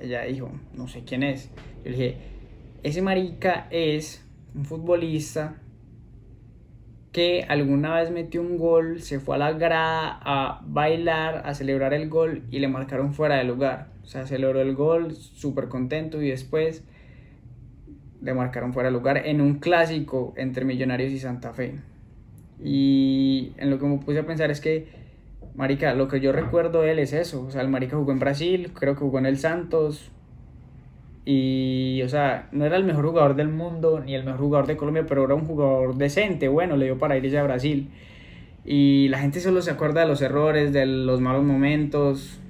Ella 0.00 0.22
dijo, 0.22 0.50
no 0.74 0.88
sé 0.88 1.04
quién 1.04 1.22
es. 1.22 1.50
Yo 1.84 1.90
le 1.90 1.96
dije, 1.96 2.16
ese 2.82 3.02
marica 3.02 3.66
es 3.70 4.24
un 4.54 4.64
futbolista 4.64 5.56
que 7.12 7.46
alguna 7.48 7.94
vez 7.94 8.10
metió 8.10 8.42
un 8.42 8.58
gol, 8.58 9.00
se 9.00 9.20
fue 9.20 9.36
a 9.36 9.38
la 9.38 9.52
grada 9.52 10.20
a 10.22 10.60
bailar, 10.66 11.42
a 11.46 11.54
celebrar 11.54 11.94
el 11.94 12.10
gol 12.10 12.42
y 12.50 12.58
le 12.58 12.68
marcaron 12.68 13.14
fuera 13.14 13.36
de 13.36 13.44
lugar. 13.44 13.88
O 14.04 14.06
sea, 14.06 14.26
celebró 14.26 14.60
el 14.60 14.74
gol, 14.74 15.14
súper 15.14 15.68
contento 15.68 16.20
y 16.20 16.28
después 16.28 16.84
le 18.20 18.34
marcaron 18.34 18.72
fuera 18.72 18.90
de 18.90 18.92
lugar 18.92 19.26
en 19.26 19.40
un 19.40 19.60
clásico 19.60 20.34
entre 20.36 20.64
Millonarios 20.64 21.12
y 21.12 21.18
Santa 21.18 21.52
Fe. 21.54 21.76
Y 22.62 23.52
en 23.56 23.70
lo 23.70 23.78
que 23.78 23.86
me 23.86 23.98
puse 23.98 24.18
a 24.18 24.26
pensar 24.26 24.50
es 24.50 24.60
que, 24.60 24.86
Marica, 25.56 25.94
lo 25.94 26.08
que 26.08 26.20
yo 26.20 26.32
recuerdo 26.32 26.82
de 26.82 26.92
él 26.92 26.98
es 26.98 27.12
eso. 27.12 27.44
O 27.46 27.50
sea, 27.50 27.62
el 27.62 27.68
Marica 27.68 27.96
jugó 27.96 28.12
en 28.12 28.18
Brasil, 28.18 28.72
creo 28.74 28.94
que 28.94 29.00
jugó 29.00 29.18
en 29.18 29.26
el 29.26 29.38
Santos, 29.38 30.12
y, 31.28 32.02
o 32.04 32.08
sea, 32.08 32.48
no 32.52 32.64
era 32.64 32.76
el 32.76 32.84
mejor 32.84 33.04
jugador 33.04 33.34
del 33.34 33.48
mundo 33.48 34.00
ni 34.00 34.14
el 34.14 34.22
mejor 34.22 34.40
jugador 34.40 34.66
de 34.68 34.76
Colombia, 34.76 35.06
pero 35.08 35.24
era 35.24 35.34
un 35.34 35.44
jugador 35.44 35.96
decente, 35.96 36.46
bueno, 36.46 36.76
le 36.76 36.86
dio 36.86 36.98
para 36.98 37.18
irse 37.18 37.36
a 37.36 37.42
Brasil. 37.42 37.90
Y 38.64 39.08
la 39.08 39.18
gente 39.18 39.40
solo 39.40 39.60
se 39.60 39.72
acuerda 39.72 40.02
de 40.02 40.06
los 40.06 40.22
errores, 40.22 40.72
de 40.72 40.86
los 40.86 41.20
malos 41.20 41.42
momentos. 41.44 42.40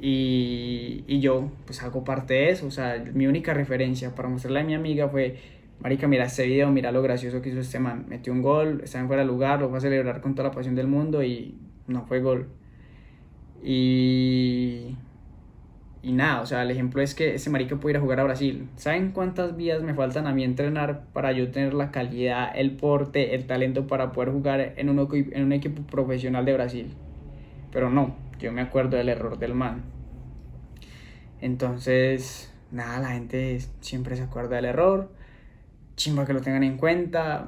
Y, 0.00 1.04
y 1.06 1.20
yo, 1.20 1.52
pues 1.66 1.82
hago 1.84 2.02
parte 2.02 2.34
de 2.34 2.50
eso. 2.50 2.66
O 2.66 2.70
sea, 2.72 3.02
mi 3.14 3.28
única 3.28 3.54
referencia 3.54 4.14
para 4.14 4.28
mostrarle 4.28 4.60
a 4.60 4.64
mi 4.64 4.74
amiga 4.74 5.08
fue: 5.08 5.36
Marica, 5.80 6.08
mira 6.08 6.24
este 6.24 6.46
video, 6.46 6.70
mira 6.70 6.90
lo 6.92 7.02
gracioso 7.02 7.40
que 7.42 7.50
hizo 7.50 7.60
este 7.60 7.78
man. 7.78 8.06
Metió 8.08 8.32
un 8.32 8.42
gol, 8.42 8.80
estaba 8.82 9.02
en 9.02 9.08
fuera 9.08 9.22
de 9.22 9.28
lugar, 9.28 9.60
lo 9.60 9.68
fue 9.68 9.78
a 9.78 9.80
celebrar 9.80 10.20
con 10.20 10.34
toda 10.34 10.48
la 10.48 10.54
pasión 10.54 10.74
del 10.74 10.88
mundo 10.88 11.22
y 11.22 11.54
no 11.90 12.06
fue 12.06 12.20
gol. 12.20 12.48
Y 13.62 14.96
y 16.02 16.12
nada, 16.12 16.40
o 16.40 16.46
sea, 16.46 16.62
el 16.62 16.70
ejemplo 16.70 17.02
es 17.02 17.14
que 17.14 17.34
ese 17.34 17.50
marica 17.50 17.76
puede 17.76 17.92
ir 17.92 17.96
a 17.98 18.00
jugar 18.00 18.20
a 18.20 18.24
Brasil. 18.24 18.68
¿Saben 18.76 19.12
cuántas 19.12 19.54
vías 19.54 19.82
me 19.82 19.92
faltan 19.92 20.26
a 20.26 20.32
mí 20.32 20.44
entrenar 20.44 21.04
para 21.12 21.32
yo 21.32 21.50
tener 21.50 21.74
la 21.74 21.90
calidad, 21.90 22.50
el 22.54 22.70
porte, 22.72 23.34
el 23.34 23.46
talento 23.46 23.86
para 23.86 24.12
poder 24.12 24.32
jugar 24.32 24.74
en 24.76 24.88
un, 24.88 25.08
en 25.12 25.44
un 25.44 25.52
equipo 25.52 25.82
profesional 25.82 26.46
de 26.46 26.54
Brasil? 26.54 26.94
Pero 27.70 27.90
no, 27.90 28.16
yo 28.38 28.50
me 28.50 28.62
acuerdo 28.62 28.96
del 28.96 29.10
error 29.10 29.38
del 29.38 29.54
man. 29.54 29.82
Entonces, 31.42 32.50
nada, 32.70 33.00
la 33.00 33.10
gente 33.10 33.60
siempre 33.80 34.16
se 34.16 34.22
acuerda 34.22 34.56
del 34.56 34.64
error. 34.64 35.10
Chimba 35.96 36.24
que 36.24 36.32
lo 36.32 36.40
tengan 36.40 36.64
en 36.64 36.78
cuenta. 36.78 37.46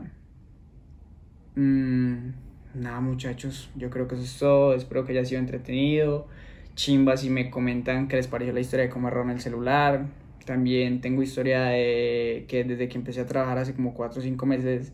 Mm, 1.55 2.29
nada, 2.75 3.01
muchachos, 3.01 3.71
yo 3.77 3.91
creo 3.91 4.09
que 4.09 4.15
eso 4.15 4.25
es 4.25 4.39
todo. 4.39 4.75
Espero 4.75 5.05
que 5.05 5.13
haya 5.13 5.25
sido 5.25 5.41
entretenido 5.41 6.29
chimba 6.75 7.17
si 7.17 7.31
me 7.31 7.51
comentan 7.51 8.09
qué 8.09 8.17
les 8.17 8.27
pareció 8.27 8.53
la 8.55 8.61
historia 8.61 8.87
de 8.87 8.91
cómo 8.91 9.09
agarraron 9.09 9.31
el 9.31 9.41
celular. 9.41 10.07
También 10.47 11.01
tengo 11.01 11.23
historia 11.23 11.65
de 11.65 12.47
que 12.49 12.65
desde 12.65 12.89
que 12.89 12.99
empecé 12.99 13.21
a 13.21 13.27
trabajar 13.27 13.59
hace 13.59 13.75
como 13.75 13.95
4 13.95 14.21
o 14.21 14.23
5 14.23 14.47
meses 14.47 14.93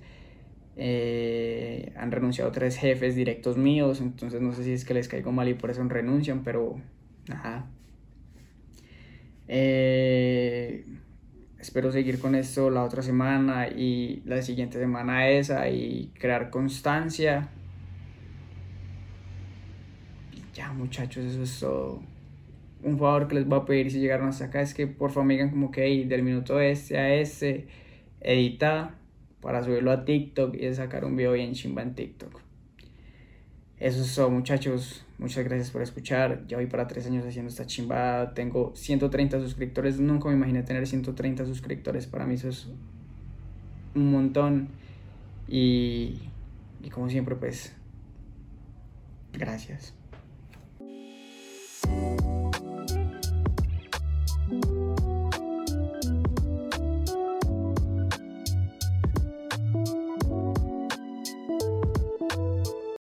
eh, 0.76 1.92
han 1.96 2.12
renunciado 2.12 2.52
tres 2.52 2.76
jefes 2.76 3.14
directos 3.14 3.56
míos, 3.56 4.00
entonces 4.00 4.40
no 4.40 4.52
sé 4.52 4.64
si 4.64 4.72
es 4.72 4.84
que 4.84 4.94
les 4.94 5.08
caigo 5.08 5.32
mal 5.32 5.48
y 5.48 5.54
por 5.54 5.70
eso 5.70 5.82
renuncian, 5.84 6.42
pero 6.44 6.76
nada. 7.28 7.66
Eh, 9.48 10.84
espero 11.58 11.90
seguir 11.90 12.20
con 12.20 12.34
esto 12.34 12.68
la 12.70 12.84
otra 12.84 13.02
semana 13.02 13.68
y 13.68 14.22
la 14.26 14.42
siguiente 14.42 14.78
semana 14.78 15.28
esa 15.30 15.68
y 15.70 16.12
crear 16.18 16.50
constancia 16.50 17.48
ya 20.58 20.72
muchachos, 20.72 21.24
eso 21.24 21.42
es 21.44 21.60
todo. 21.60 22.02
Un 22.82 22.98
favor 22.98 23.28
que 23.28 23.36
les 23.36 23.46
voy 23.46 23.60
a 23.60 23.64
pedir 23.64 23.92
si 23.92 24.00
llegaron 24.00 24.28
hasta 24.28 24.46
acá 24.46 24.60
es 24.60 24.74
que 24.74 24.88
por 24.88 25.10
favor 25.10 25.26
me 25.26 25.34
digan 25.34 25.50
como 25.50 25.70
que 25.70 26.04
del 26.04 26.22
minuto 26.24 26.58
este 26.58 26.98
a 26.98 27.14
este, 27.14 27.68
edita 28.20 28.96
para 29.40 29.62
subirlo 29.62 29.92
a 29.92 30.04
TikTok 30.04 30.56
y 30.56 30.74
sacar 30.74 31.04
un 31.04 31.14
video 31.14 31.32
bien 31.32 31.52
chimba 31.52 31.82
en 31.82 31.94
TikTok. 31.94 32.40
Eso 33.78 34.02
es 34.02 34.12
todo 34.16 34.30
muchachos, 34.30 35.06
muchas 35.18 35.44
gracias 35.44 35.70
por 35.70 35.82
escuchar. 35.82 36.44
Ya 36.48 36.56
voy 36.56 36.66
para 36.66 36.88
tres 36.88 37.06
años 37.06 37.24
haciendo 37.24 37.50
esta 37.50 37.64
chimba. 37.64 38.34
Tengo 38.34 38.72
130 38.74 39.38
suscriptores. 39.38 40.00
Nunca 40.00 40.28
me 40.28 40.34
imaginé 40.34 40.64
tener 40.64 40.84
130 40.88 41.46
suscriptores. 41.46 42.08
Para 42.08 42.26
mí 42.26 42.34
eso 42.34 42.48
es 42.48 42.66
un 43.94 44.10
montón. 44.10 44.70
Y, 45.46 46.18
y 46.82 46.90
como 46.90 47.08
siempre 47.08 47.36
pues, 47.36 47.72
gracias. 49.32 49.97